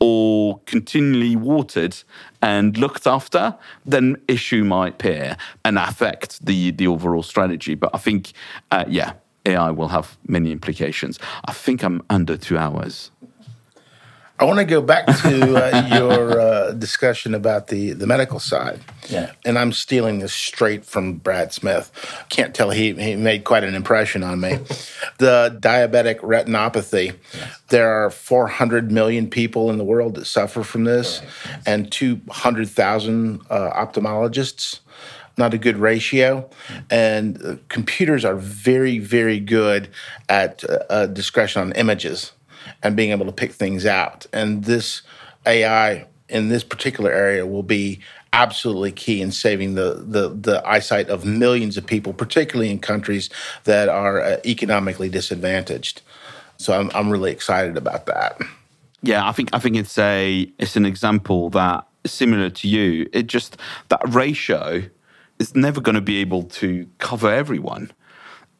or 0.00 0.60
continually 0.64 1.36
watered 1.36 1.96
and 2.40 2.78
looked 2.78 3.06
after, 3.06 3.54
then 3.84 4.16
issue 4.28 4.64
might 4.64 4.94
appear 4.94 5.36
and 5.64 5.78
affect 5.78 6.44
the 6.44 6.70
the 6.72 6.86
overall 6.86 7.22
strategy. 7.22 7.74
But 7.74 7.90
I 7.94 7.98
think, 7.98 8.32
uh, 8.70 8.84
yeah, 8.88 9.12
AI 9.46 9.70
will 9.70 9.88
have 9.88 10.18
many 10.26 10.52
implications. 10.52 11.18
I 11.44 11.52
think 11.52 11.82
I'm 11.82 12.02
under 12.10 12.36
two 12.36 12.58
hours. 12.58 13.10
I 14.40 14.44
want 14.44 14.58
to 14.58 14.64
go 14.64 14.80
back 14.80 15.04
to 15.04 15.54
uh, 15.54 15.98
your 15.98 16.40
uh, 16.40 16.70
discussion 16.72 17.34
about 17.34 17.66
the, 17.66 17.92
the 17.92 18.06
medical 18.06 18.40
side. 18.40 18.80
Yeah. 19.06 19.32
And 19.44 19.58
I'm 19.58 19.70
stealing 19.70 20.20
this 20.20 20.32
straight 20.32 20.86
from 20.86 21.16
Brad 21.16 21.52
Smith. 21.52 21.92
Can't 22.30 22.54
tell 22.54 22.70
he, 22.70 22.94
he 22.94 23.16
made 23.16 23.44
quite 23.44 23.64
an 23.64 23.74
impression 23.74 24.22
on 24.22 24.40
me. 24.40 24.52
the 25.18 25.54
diabetic 25.60 26.20
retinopathy. 26.20 27.16
There 27.68 27.90
are 27.90 28.08
400 28.08 28.90
million 28.90 29.28
people 29.28 29.68
in 29.68 29.76
the 29.76 29.84
world 29.84 30.14
that 30.14 30.24
suffer 30.24 30.62
from 30.62 30.84
this, 30.84 31.20
and 31.66 31.92
200,000 31.92 33.42
uh, 33.50 33.70
ophthalmologists. 33.72 34.80
Not 35.36 35.52
a 35.52 35.58
good 35.58 35.76
ratio. 35.76 36.48
And 36.88 37.44
uh, 37.44 37.56
computers 37.68 38.24
are 38.24 38.36
very, 38.36 38.98
very 38.98 39.38
good 39.38 39.90
at 40.30 40.64
uh, 40.88 41.08
discretion 41.08 41.60
on 41.60 41.72
images 41.72 42.32
and 42.82 42.96
being 42.96 43.10
able 43.10 43.26
to 43.26 43.32
pick 43.32 43.52
things 43.52 43.86
out. 43.86 44.26
And 44.32 44.64
this 44.64 45.02
AI 45.46 46.06
in 46.28 46.48
this 46.48 46.64
particular 46.64 47.10
area 47.10 47.46
will 47.46 47.62
be 47.62 48.00
absolutely 48.32 48.92
key 48.92 49.20
in 49.20 49.32
saving 49.32 49.74
the, 49.74 50.04
the, 50.06 50.28
the 50.28 50.66
eyesight 50.66 51.08
of 51.08 51.24
millions 51.24 51.76
of 51.76 51.84
people, 51.84 52.12
particularly 52.12 52.70
in 52.70 52.78
countries 52.78 53.28
that 53.64 53.88
are 53.88 54.20
uh, 54.20 54.36
economically 54.46 55.08
disadvantaged. 55.08 56.02
So 56.56 56.78
I'm, 56.78 56.90
I'm 56.94 57.10
really 57.10 57.32
excited 57.32 57.76
about 57.76 58.06
that. 58.06 58.38
Yeah, 59.02 59.26
I 59.26 59.32
think 59.32 59.48
I 59.54 59.58
think 59.58 59.76
it's 59.76 59.96
a 59.96 60.46
it's 60.58 60.76
an 60.76 60.84
example 60.84 61.48
that 61.50 61.86
similar 62.04 62.50
to 62.50 62.68
you. 62.68 63.08
It 63.14 63.28
just 63.28 63.56
that 63.88 64.02
ratio 64.08 64.82
is 65.38 65.56
never 65.56 65.80
going 65.80 65.94
to 65.94 66.02
be 66.02 66.18
able 66.18 66.42
to 66.44 66.86
cover 66.98 67.32
everyone. 67.32 67.90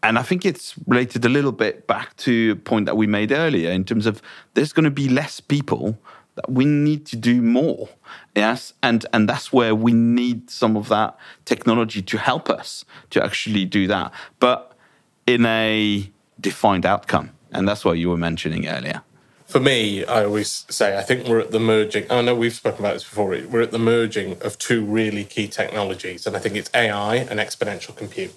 And 0.02 0.18
I 0.18 0.22
think 0.22 0.46
it's 0.46 0.74
related 0.86 1.24
a 1.24 1.28
little 1.28 1.52
bit 1.52 1.86
back 1.86 2.16
to 2.18 2.52
a 2.52 2.56
point 2.56 2.86
that 2.86 2.96
we 2.96 3.06
made 3.06 3.32
earlier 3.32 3.70
in 3.70 3.84
terms 3.84 4.06
of 4.06 4.22
there's 4.54 4.72
going 4.72 4.84
to 4.84 4.90
be 4.90 5.08
less 5.08 5.40
people 5.40 5.98
that 6.36 6.50
we 6.50 6.64
need 6.64 7.04
to 7.06 7.16
do 7.16 7.42
more. 7.42 7.88
Yes. 8.34 8.72
And 8.82 9.04
and 9.12 9.28
that's 9.28 9.52
where 9.52 9.74
we 9.74 9.92
need 9.92 10.48
some 10.50 10.76
of 10.76 10.88
that 10.88 11.16
technology 11.44 12.00
to 12.02 12.18
help 12.18 12.48
us 12.48 12.84
to 13.10 13.22
actually 13.22 13.66
do 13.66 13.86
that. 13.88 14.12
But 14.38 14.70
in 15.26 15.46
a 15.46 16.10
defined 16.40 16.86
outcome. 16.86 17.30
And 17.52 17.68
that's 17.68 17.84
what 17.84 17.98
you 17.98 18.10
were 18.10 18.16
mentioning 18.16 18.66
earlier. 18.66 19.02
For 19.46 19.60
me, 19.60 20.04
I 20.04 20.24
always 20.24 20.64
say 20.70 20.96
I 20.96 21.02
think 21.02 21.26
we're 21.26 21.40
at 21.40 21.50
the 21.50 21.58
merging. 21.58 22.06
Oh, 22.08 22.18
I 22.18 22.22
know 22.22 22.36
we've 22.36 22.54
spoken 22.54 22.80
about 22.80 22.94
this 22.94 23.02
before. 23.02 23.28
We're 23.28 23.62
at 23.62 23.72
the 23.72 23.80
merging 23.80 24.40
of 24.42 24.58
two 24.58 24.84
really 24.84 25.24
key 25.24 25.48
technologies, 25.48 26.24
and 26.24 26.36
I 26.36 26.38
think 26.38 26.54
it's 26.54 26.70
AI 26.72 27.16
and 27.16 27.40
exponential 27.40 27.96
compute. 27.96 28.32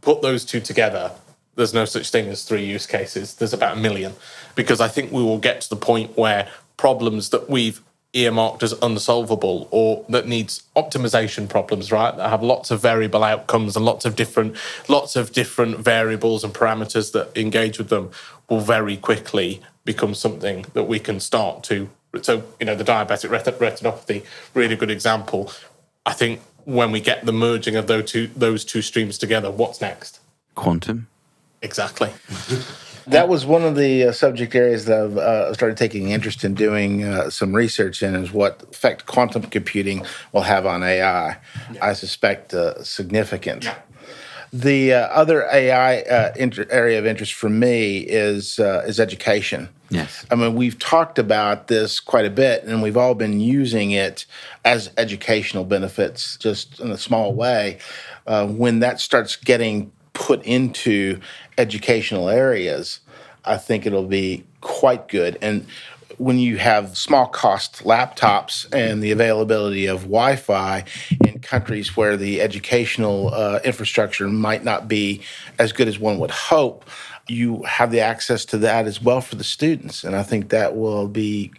Put 0.00 0.22
those 0.22 0.44
two 0.44 0.60
together, 0.60 1.12
there's 1.56 1.74
no 1.74 1.84
such 1.84 2.10
thing 2.10 2.28
as 2.28 2.44
three 2.44 2.64
use 2.64 2.86
cases. 2.86 3.34
There's 3.34 3.52
about 3.52 3.76
a 3.76 3.80
million, 3.80 4.14
because 4.54 4.80
I 4.80 4.88
think 4.88 5.12
we 5.12 5.22
will 5.22 5.38
get 5.38 5.60
to 5.62 5.68
the 5.68 5.76
point 5.76 6.16
where 6.16 6.48
problems 6.76 7.28
that 7.30 7.50
we've 7.50 7.82
earmarked 8.12 8.62
as 8.62 8.72
unsolvable 8.82 9.68
or 9.70 10.04
that 10.08 10.26
needs 10.26 10.64
optimization 10.74 11.48
problems 11.48 11.92
right 11.92 12.16
that 12.16 12.28
have 12.28 12.42
lots 12.42 12.72
of 12.72 12.80
variable 12.80 13.22
outcomes 13.22 13.76
and 13.76 13.84
lots 13.84 14.04
of 14.04 14.16
different 14.16 14.56
lots 14.88 15.14
of 15.14 15.30
different 15.30 15.78
variables 15.78 16.42
and 16.42 16.52
parameters 16.52 17.12
that 17.12 17.30
engage 17.38 17.78
with 17.78 17.88
them 17.88 18.10
will 18.48 18.60
very 18.60 18.96
quickly 18.96 19.62
become 19.84 20.12
something 20.12 20.66
that 20.72 20.84
we 20.84 20.98
can 20.98 21.20
start 21.20 21.62
to 21.62 21.88
so 22.20 22.42
you 22.58 22.66
know 22.66 22.74
the 22.74 22.82
diabetic 22.82 23.30
retinopathy 23.58 24.24
really 24.54 24.74
good 24.74 24.90
example 24.90 25.52
i 26.04 26.12
think 26.12 26.40
when 26.74 26.92
we 26.92 27.00
get 27.00 27.26
the 27.26 27.32
merging 27.32 27.76
of 27.76 27.86
those 27.86 28.10
two 28.10 28.28
those 28.28 28.64
two 28.64 28.82
streams 28.82 29.18
together 29.18 29.50
what's 29.50 29.80
next 29.80 30.20
quantum 30.54 31.08
exactly 31.62 32.10
that 33.06 33.28
was 33.28 33.46
one 33.46 33.62
of 33.62 33.76
the 33.76 34.04
uh, 34.04 34.12
subject 34.12 34.54
areas 34.54 34.84
that 34.86 35.00
I've 35.00 35.16
uh, 35.16 35.54
started 35.54 35.76
taking 35.76 36.10
interest 36.10 36.44
in 36.44 36.54
doing 36.54 37.04
uh, 37.04 37.30
some 37.30 37.54
research 37.54 38.02
in 38.02 38.14
is 38.14 38.32
what 38.32 38.62
effect 38.62 39.06
quantum 39.06 39.42
computing 39.42 40.04
will 40.32 40.42
have 40.42 40.66
on 40.66 40.82
AI. 40.82 41.36
Yeah. 41.72 41.84
I 41.84 41.92
suspect 41.92 42.54
uh, 42.54 42.82
significant. 42.82 43.64
Yeah. 43.64 43.76
The 44.52 44.94
uh, 44.94 45.06
other 45.08 45.46
AI 45.52 46.00
uh, 46.00 46.32
inter- 46.36 46.66
area 46.70 46.98
of 46.98 47.06
interest 47.06 47.34
for 47.34 47.48
me 47.48 47.98
is 47.98 48.58
is 48.58 48.98
education. 48.98 49.68
Yes. 49.90 50.24
I 50.30 50.36
mean, 50.36 50.54
we've 50.54 50.78
talked 50.78 51.18
about 51.18 51.66
this 51.66 51.98
quite 51.98 52.24
a 52.24 52.30
bit, 52.30 52.62
and 52.64 52.80
we've 52.80 52.96
all 52.96 53.14
been 53.14 53.40
using 53.40 53.90
it 53.90 54.24
as 54.64 54.90
educational 54.96 55.64
benefits, 55.64 56.36
just 56.36 56.78
in 56.80 56.90
a 56.90 56.98
small 56.98 57.34
way. 57.34 57.78
when 58.26 58.78
that 58.80 59.00
starts 59.00 59.36
getting 59.36 59.90
put 60.12 60.42
into 60.44 61.20
educational 61.58 62.28
areas, 62.28 63.00
I 63.44 63.56
think 63.56 63.86
it'll 63.86 64.06
be 64.06 64.44
quite 64.60 65.08
good. 65.08 65.38
And 65.42 65.66
when 66.18 66.38
you 66.38 66.58
have 66.58 66.98
small 66.98 67.26
cost 67.26 67.82
laptops 67.84 68.70
and 68.74 69.02
the 69.02 69.10
availability 69.10 69.86
of 69.86 70.02
Wi 70.02 70.36
Fi 70.36 70.84
in 71.24 71.38
countries 71.38 71.96
where 71.96 72.16
the 72.16 72.42
educational 72.42 73.32
uh, 73.32 73.60
infrastructure 73.64 74.28
might 74.28 74.62
not 74.62 74.86
be 74.86 75.22
as 75.58 75.72
good 75.72 75.88
as 75.88 75.98
one 75.98 76.18
would 76.18 76.30
hope, 76.30 76.84
you 77.30 77.62
have 77.62 77.90
the 77.90 78.00
access 78.00 78.44
to 78.46 78.58
that 78.58 78.86
as 78.86 79.00
well 79.00 79.20
for 79.20 79.36
the 79.36 79.44
students. 79.44 80.04
And 80.04 80.16
I 80.16 80.22
think 80.22 80.48
that 80.50 80.76
will 80.76 81.08
be 81.08 81.52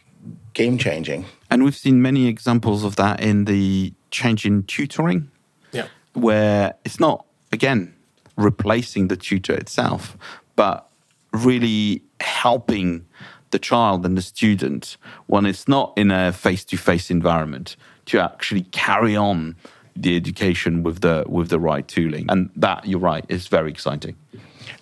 game 0.53 0.77
changing. 0.77 1.25
And 1.49 1.63
we've 1.63 1.75
seen 1.75 2.01
many 2.01 2.27
examples 2.27 2.83
of 2.83 2.97
that 2.97 3.21
in 3.21 3.45
the 3.45 3.93
change 4.11 4.45
in 4.45 4.63
tutoring, 4.63 5.31
yeah. 5.71 5.87
where 6.13 6.75
it's 6.83 6.99
not, 6.99 7.25
again, 7.51 7.93
replacing 8.35 9.07
the 9.07 9.15
tutor 9.15 9.53
itself, 9.53 10.17
but 10.55 10.89
really 11.31 12.03
helping 12.19 13.05
the 13.51 13.59
child 13.59 14.05
and 14.05 14.17
the 14.17 14.21
student 14.21 14.97
when 15.27 15.45
it's 15.45 15.67
not 15.67 15.93
in 15.97 16.11
a 16.11 16.31
face 16.31 16.63
to 16.65 16.77
face 16.77 17.09
environment 17.11 17.75
to 18.05 18.19
actually 18.19 18.63
carry 18.71 19.15
on 19.15 19.55
the 19.95 20.15
education 20.15 20.83
with 20.83 21.01
the 21.01 21.25
with 21.27 21.49
the 21.49 21.59
right 21.59 21.87
tooling. 21.87 22.25
And 22.29 22.49
that 22.55 22.87
you're 22.87 22.99
right 22.99 23.25
is 23.27 23.47
very 23.47 23.69
exciting. 23.69 24.15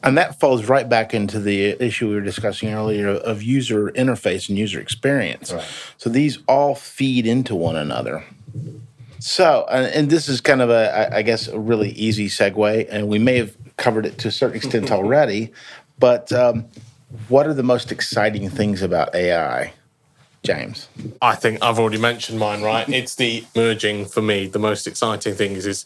And 0.04 0.18
that 0.18 0.40
falls 0.40 0.66
right 0.66 0.88
back 0.88 1.14
into 1.14 1.40
the 1.40 1.72
issue 1.84 2.10
we 2.10 2.16
were 2.16 2.22
discussing 2.22 2.74
earlier 2.74 3.10
of 3.10 3.44
user 3.44 3.92
interface 3.92 4.50
and 4.50 4.58
user 4.58 4.80
experience. 4.80 5.52
Right. 5.52 5.66
So 5.98 6.10
these 6.10 6.40
all 6.48 6.76
feed 6.76 7.26
into 7.26 7.56
one 7.56 7.76
another. 7.76 8.24
So, 9.20 9.66
and 9.70 10.10
this 10.10 10.30
is 10.30 10.40
kind 10.40 10.62
of 10.62 10.70
a, 10.70 11.14
I 11.14 11.22
guess, 11.24 11.48
a 11.50 11.60
really 11.60 11.92
easy 11.92 12.28
segue, 12.28 12.88
and 12.90 13.10
we 13.10 13.20
may 13.20 13.38
have 13.38 13.56
covered 13.76 14.06
it 14.06 14.18
to 14.20 14.30
a 14.30 14.32
certain 14.32 14.56
extent 14.56 14.92
already. 14.92 15.52
But 15.98 16.32
um, 16.32 16.66
what 17.28 17.46
are 17.46 17.54
the 17.54 17.64
most 17.64 17.92
exciting 17.92 18.50
things 18.50 18.82
about 18.82 19.14
AI, 19.14 19.74
James? 20.44 20.88
I 21.22 21.36
think 21.36 21.62
I've 21.62 21.80
already 21.80 21.98
mentioned 21.98 22.40
mine. 22.40 22.62
Right, 22.62 22.88
it's 22.88 23.16
the 23.16 23.44
merging 23.56 24.06
for 24.06 24.22
me. 24.22 24.48
The 24.48 24.60
most 24.60 24.88
exciting 24.88 25.36
thing 25.36 25.52
is, 25.52 25.66
is 25.66 25.86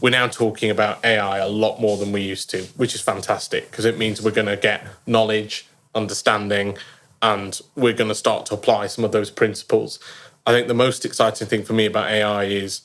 we're 0.00 0.10
now 0.10 0.26
talking 0.28 0.70
about 0.70 1.04
AI 1.04 1.38
a 1.38 1.48
lot 1.48 1.80
more 1.80 1.96
than 1.96 2.12
we 2.12 2.20
used 2.22 2.50
to, 2.50 2.62
which 2.76 2.94
is 2.94 3.00
fantastic 3.00 3.70
because 3.70 3.84
it 3.84 3.98
means 3.98 4.22
we're 4.22 4.30
going 4.30 4.46
to 4.46 4.56
get 4.56 4.86
knowledge, 5.06 5.66
understanding, 5.94 6.76
and 7.22 7.60
we're 7.74 7.94
going 7.94 8.08
to 8.08 8.14
start 8.14 8.46
to 8.46 8.54
apply 8.54 8.86
some 8.88 9.04
of 9.04 9.12
those 9.12 9.30
principles. 9.30 9.98
I 10.46 10.52
think 10.52 10.68
the 10.68 10.74
most 10.74 11.04
exciting 11.04 11.46
thing 11.46 11.64
for 11.64 11.72
me 11.72 11.86
about 11.86 12.10
AI 12.10 12.44
is 12.44 12.82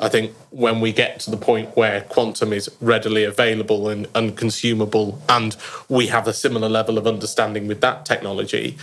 I 0.00 0.08
think 0.08 0.32
when 0.50 0.80
we 0.80 0.92
get 0.92 1.20
to 1.20 1.30
the 1.30 1.36
point 1.36 1.76
where 1.76 2.02
quantum 2.02 2.52
is 2.52 2.70
readily 2.80 3.24
available 3.24 3.88
and, 3.88 4.06
and 4.14 4.36
consumable, 4.36 5.20
and 5.28 5.56
we 5.88 6.06
have 6.08 6.28
a 6.28 6.32
similar 6.32 6.68
level 6.68 6.98
of 6.98 7.06
understanding 7.06 7.66
with 7.66 7.80
that 7.80 8.04
technology, 8.04 8.76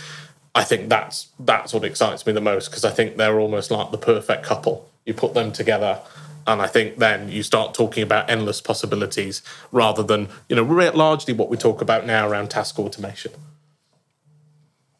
I 0.54 0.64
think 0.64 0.88
that's 0.88 1.28
that's 1.38 1.72
what 1.72 1.84
excites 1.84 2.26
me 2.26 2.32
the 2.32 2.40
most 2.40 2.70
because 2.70 2.84
I 2.84 2.90
think 2.90 3.16
they're 3.16 3.38
almost 3.38 3.70
like 3.70 3.90
the 3.90 3.98
perfect 3.98 4.42
couple. 4.42 4.90
You 5.04 5.14
put 5.14 5.34
them 5.34 5.52
together, 5.52 6.00
and 6.46 6.62
I 6.62 6.66
think 6.66 6.98
then 6.98 7.28
you 7.28 7.42
start 7.42 7.74
talking 7.74 8.02
about 8.02 8.30
endless 8.30 8.60
possibilities 8.60 9.42
rather 9.72 10.02
than 10.02 10.28
you 10.48 10.56
know 10.56 10.62
largely 10.62 11.34
what 11.34 11.48
we 11.48 11.56
talk 11.56 11.80
about 11.80 12.06
now 12.06 12.28
around 12.28 12.50
task 12.50 12.78
automation. 12.78 13.32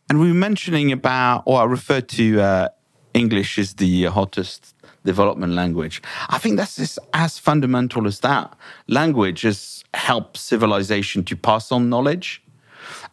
And 0.08 0.20
we 0.20 0.28
were 0.28 0.34
mentioning 0.34 0.92
about, 0.92 1.42
or 1.46 1.60
I 1.60 1.64
referred 1.64 2.08
to 2.10 2.40
uh, 2.40 2.68
English 3.12 3.58
as 3.58 3.74
the 3.74 4.04
hottest 4.04 4.74
development 5.04 5.54
language. 5.54 6.02
I 6.28 6.38
think 6.38 6.56
that's 6.56 6.76
just 6.76 6.98
as 7.12 7.38
fundamental 7.38 8.06
as 8.06 8.20
that. 8.20 8.54
Language 8.88 9.42
has 9.42 9.84
helped 9.94 10.36
civilization 10.36 11.24
to 11.24 11.36
pass 11.36 11.72
on 11.72 11.88
knowledge. 11.88 12.42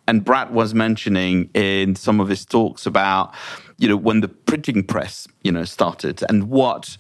And 0.08 0.24
Brad 0.24 0.52
was 0.52 0.74
mentioning 0.74 1.50
in 1.54 1.96
some 1.96 2.20
of 2.20 2.28
his 2.28 2.46
talks 2.46 2.86
about, 2.86 3.34
you 3.78 3.88
know, 3.88 3.96
when 3.98 4.22
the 4.22 4.28
printing 4.28 4.84
press, 4.84 5.28
you 5.44 5.52
know, 5.52 5.64
started 5.64 6.22
and 6.30 6.50
what 6.50 6.98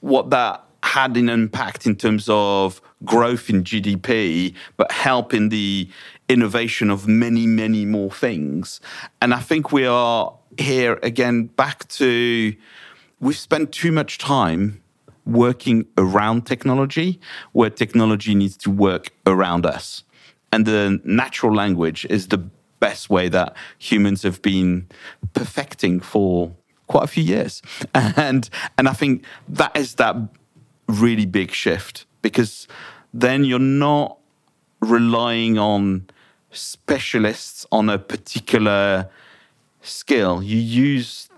what 0.00 0.30
that 0.30 0.63
had 0.84 1.16
an 1.16 1.30
impact 1.30 1.86
in 1.86 1.96
terms 1.96 2.28
of 2.28 2.82
growth 3.06 3.48
in 3.48 3.64
GDP, 3.64 4.54
but 4.76 4.92
help 4.92 5.32
in 5.32 5.48
the 5.48 5.88
innovation 6.28 6.90
of 6.90 7.08
many, 7.08 7.46
many 7.46 7.86
more 7.86 8.10
things. 8.10 8.82
And 9.22 9.32
I 9.32 9.40
think 9.40 9.72
we 9.72 9.86
are 9.86 10.36
here 10.58 11.00
again 11.02 11.46
back 11.46 11.88
to 11.88 12.54
we've 13.18 13.38
spent 13.38 13.72
too 13.72 13.92
much 13.92 14.18
time 14.18 14.82
working 15.24 15.86
around 15.96 16.44
technology 16.44 17.18
where 17.52 17.70
technology 17.70 18.34
needs 18.34 18.58
to 18.58 18.70
work 18.70 19.10
around 19.26 19.64
us. 19.64 20.04
And 20.52 20.66
the 20.66 21.00
natural 21.02 21.54
language 21.54 22.06
is 22.10 22.28
the 22.28 22.46
best 22.78 23.08
way 23.08 23.30
that 23.30 23.56
humans 23.78 24.22
have 24.22 24.42
been 24.42 24.86
perfecting 25.32 26.00
for 26.00 26.54
quite 26.88 27.04
a 27.04 27.08
few 27.08 27.24
years. 27.24 27.62
And 27.94 28.50
and 28.76 28.86
I 28.86 28.92
think 28.92 29.24
that 29.48 29.74
is 29.74 29.94
that 29.94 30.16
really 30.88 31.26
big 31.26 31.50
shift 31.50 32.06
because 32.22 32.66
then 33.12 33.44
you're 33.44 33.58
not 33.58 34.18
relying 34.80 35.58
on 35.58 36.06
specialists 36.50 37.66
on 37.72 37.88
a 37.88 37.98
particular 37.98 39.08
skill. 39.82 40.42
You 40.42 40.58
use 40.58 41.28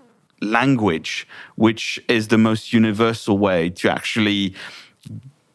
language, 0.41 1.27
which 1.55 1.99
is 2.07 2.27
the 2.27 2.37
most 2.37 2.73
universal 2.73 3.37
way 3.37 3.69
to 3.71 3.91
actually 3.91 4.53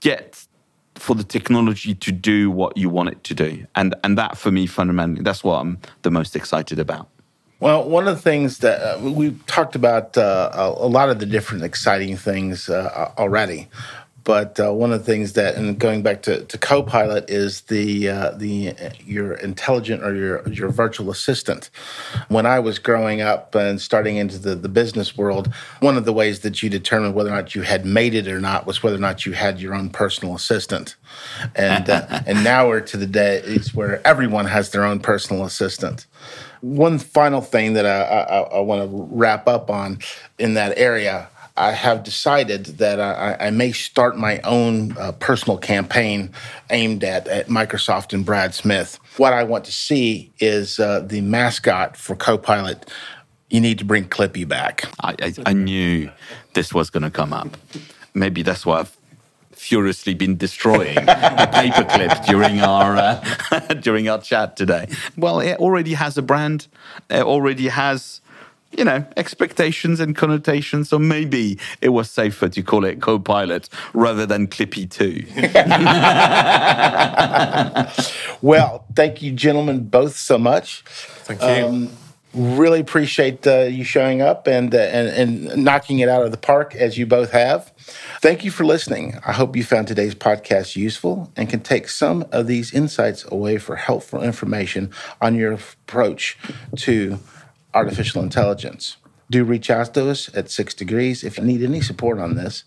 get 0.00 0.46
for 0.94 1.14
the 1.14 1.24
technology 1.24 1.94
to 1.94 2.12
do 2.12 2.50
what 2.50 2.76
you 2.76 2.88
want 2.88 3.08
it 3.08 3.24
to 3.24 3.34
do. 3.34 3.66
And 3.74 3.94
and 4.04 4.16
that 4.18 4.36
for 4.38 4.50
me 4.50 4.66
fundamentally 4.66 5.22
that's 5.22 5.42
what 5.42 5.60
I'm 5.60 5.78
the 6.02 6.10
most 6.10 6.36
excited 6.36 6.78
about. 6.78 7.08
Well, 7.62 7.88
one 7.88 8.08
of 8.08 8.16
the 8.16 8.20
things 8.20 8.58
that 8.58 8.82
uh, 8.82 8.98
we've 8.98 9.46
talked 9.46 9.76
about 9.76 10.18
uh, 10.18 10.50
a, 10.52 10.88
lot 10.88 11.10
of 11.10 11.20
the 11.20 11.26
different 11.26 11.62
exciting 11.62 12.16
things 12.16 12.68
uh, 12.68 13.12
already, 13.16 13.68
but 14.24 14.60
uh, 14.60 14.72
one 14.72 14.92
of 14.92 15.00
the 15.00 15.04
things 15.04 15.32
that, 15.34 15.56
and 15.56 15.78
going 15.78 16.02
back 16.02 16.22
to, 16.22 16.44
to 16.44 16.58
Copilot, 16.58 17.28
is 17.28 17.62
the 17.62 18.08
uh, 18.08 18.30
the 18.32 18.74
your 19.04 19.34
intelligent 19.34 20.02
or 20.02 20.14
your 20.14 20.48
your 20.48 20.68
virtual 20.70 21.10
assistant. 21.10 21.70
When 22.28 22.46
I 22.46 22.58
was 22.58 22.78
growing 22.78 23.20
up 23.20 23.54
and 23.54 23.80
starting 23.80 24.16
into 24.16 24.38
the, 24.38 24.54
the 24.54 24.68
business 24.68 25.16
world, 25.16 25.52
one 25.80 25.96
of 25.96 26.04
the 26.04 26.12
ways 26.12 26.40
that 26.40 26.62
you 26.62 26.70
determined 26.70 27.14
whether 27.14 27.30
or 27.30 27.34
not 27.34 27.54
you 27.54 27.62
had 27.62 27.84
made 27.84 28.14
it 28.14 28.28
or 28.28 28.40
not 28.40 28.66
was 28.66 28.82
whether 28.82 28.96
or 28.96 29.00
not 29.00 29.26
you 29.26 29.32
had 29.32 29.60
your 29.60 29.74
own 29.74 29.90
personal 29.90 30.34
assistant. 30.34 30.96
And 31.54 31.88
uh, 31.90 32.06
and 32.26 32.44
now 32.44 32.68
we're 32.68 32.80
to 32.80 32.96
the 32.96 33.06
days 33.06 33.74
where 33.74 34.06
everyone 34.06 34.46
has 34.46 34.70
their 34.70 34.84
own 34.84 35.00
personal 35.00 35.44
assistant. 35.44 36.06
One 36.60 36.98
final 36.98 37.40
thing 37.40 37.72
that 37.72 37.86
I, 37.86 38.02
I, 38.02 38.40
I 38.40 38.60
want 38.60 38.88
to 38.88 39.08
wrap 39.10 39.48
up 39.48 39.68
on 39.68 39.98
in 40.38 40.54
that 40.54 40.78
area 40.78 41.28
I 41.62 41.70
have 41.70 42.02
decided 42.02 42.64
that 42.78 42.98
I, 42.98 43.36
I 43.38 43.50
may 43.50 43.70
start 43.70 44.18
my 44.18 44.40
own 44.40 44.98
uh, 44.98 45.12
personal 45.12 45.58
campaign 45.58 46.32
aimed 46.70 47.04
at, 47.04 47.28
at 47.28 47.46
Microsoft 47.46 48.12
and 48.12 48.26
Brad 48.26 48.52
Smith. 48.52 48.98
What 49.16 49.32
I 49.32 49.44
want 49.44 49.64
to 49.66 49.72
see 49.72 50.32
is 50.40 50.80
uh, 50.80 51.00
the 51.06 51.20
mascot 51.20 51.96
for 51.96 52.16
Copilot. 52.16 52.90
You 53.48 53.60
need 53.60 53.78
to 53.78 53.84
bring 53.84 54.08
Clippy 54.08 54.46
back. 54.46 54.86
I, 55.04 55.14
I, 55.22 55.34
I 55.46 55.52
knew 55.52 56.10
this 56.54 56.74
was 56.74 56.90
going 56.90 57.04
to 57.04 57.10
come 57.10 57.32
up. 57.32 57.56
Maybe 58.12 58.42
that's 58.42 58.66
why 58.66 58.80
I've 58.80 58.96
furiously 59.52 60.14
been 60.14 60.36
destroying 60.36 60.94
the 60.96 61.48
paperclip 61.52 62.26
during 62.26 62.58
our 62.58 62.96
uh, 62.96 63.58
during 63.80 64.08
our 64.08 64.20
chat 64.20 64.56
today. 64.56 64.88
Well, 65.16 65.38
it 65.38 65.58
already 65.58 65.94
has 65.94 66.18
a 66.18 66.22
brand. 66.22 66.66
It 67.08 67.22
already 67.22 67.68
has 67.68 68.20
you 68.76 68.84
know, 68.84 69.04
expectations 69.16 70.00
and 70.00 70.16
connotations. 70.16 70.88
So 70.88 70.98
maybe 70.98 71.58
it 71.80 71.90
was 71.90 72.10
safer 72.10 72.48
to 72.48 72.62
call 72.62 72.84
it 72.84 73.00
Copilot 73.00 73.68
rather 73.94 74.26
than 74.26 74.46
Clippy 74.46 74.90
2. 74.90 75.26
well, 78.42 78.84
thank 78.94 79.22
you, 79.22 79.32
gentlemen, 79.32 79.84
both 79.84 80.16
so 80.16 80.38
much. 80.38 80.82
Thank 80.86 81.42
you. 81.42 81.66
Um, 81.66 81.90
really 82.34 82.80
appreciate 82.80 83.46
uh, 83.46 83.64
you 83.64 83.84
showing 83.84 84.22
up 84.22 84.46
and, 84.46 84.74
uh, 84.74 84.78
and, 84.78 85.08
and 85.46 85.64
knocking 85.64 85.98
it 85.98 86.08
out 86.08 86.24
of 86.24 86.30
the 86.30 86.38
park 86.38 86.74
as 86.74 86.96
you 86.96 87.06
both 87.06 87.30
have. 87.32 87.70
Thank 88.20 88.44
you 88.44 88.50
for 88.50 88.64
listening. 88.64 89.18
I 89.26 89.32
hope 89.32 89.54
you 89.54 89.64
found 89.64 89.88
today's 89.88 90.14
podcast 90.14 90.76
useful 90.76 91.30
and 91.36 91.50
can 91.50 91.60
take 91.60 91.88
some 91.88 92.24
of 92.32 92.46
these 92.46 92.72
insights 92.72 93.24
away 93.30 93.58
for 93.58 93.76
helpful 93.76 94.22
information 94.22 94.90
on 95.20 95.34
your 95.34 95.52
approach 95.52 96.38
to 96.76 97.18
artificial 97.74 98.22
intelligence. 98.22 98.96
Do 99.30 99.44
reach 99.44 99.70
out 99.70 99.94
to 99.94 100.10
us 100.10 100.28
at 100.34 100.50
Six 100.50 100.74
Degrees 100.74 101.24
if 101.24 101.38
you 101.38 101.44
need 101.44 101.62
any 101.62 101.80
support 101.80 102.18
on 102.18 102.34
this. 102.34 102.64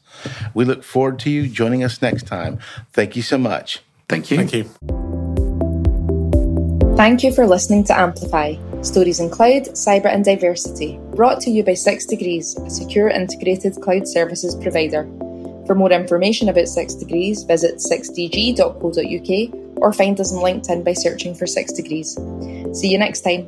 We 0.53 0.65
look 0.65 0.83
forward 0.83 1.19
to 1.19 1.29
you 1.29 1.47
joining 1.47 1.83
us 1.83 2.01
next 2.01 2.25
time. 2.25 2.59
Thank 2.91 3.15
you 3.15 3.21
so 3.21 3.37
much. 3.37 3.83
Thank 4.09 4.31
you. 4.31 4.37
Thank 4.37 4.53
you. 4.53 4.63
Thank 6.95 7.23
you 7.23 7.33
for 7.33 7.45
listening 7.45 7.83
to 7.85 7.99
Amplify 7.99 8.55
Stories 8.81 9.19
in 9.19 9.29
Cloud, 9.29 9.63
Cyber 9.73 10.05
and 10.05 10.23
Diversity, 10.23 10.99
brought 11.15 11.41
to 11.41 11.49
you 11.49 11.63
by 11.63 11.73
Six 11.73 12.05
Degrees, 12.05 12.55
a 12.57 12.69
secure 12.69 13.09
integrated 13.09 13.75
cloud 13.81 14.07
services 14.07 14.55
provider. 14.55 15.03
For 15.65 15.75
more 15.75 15.91
information 15.91 16.49
about 16.49 16.67
Six 16.67 16.93
Degrees, 16.93 17.43
visit 17.43 17.77
6dg.co.uk 17.77 19.61
or 19.77 19.91
find 19.91 20.19
us 20.19 20.31
on 20.33 20.43
LinkedIn 20.43 20.85
by 20.85 20.93
searching 20.93 21.35
for 21.35 21.47
Six 21.47 21.73
Degrees. 21.73 22.15
See 22.73 22.89
you 22.89 22.97
next 22.97 23.21
time. 23.21 23.47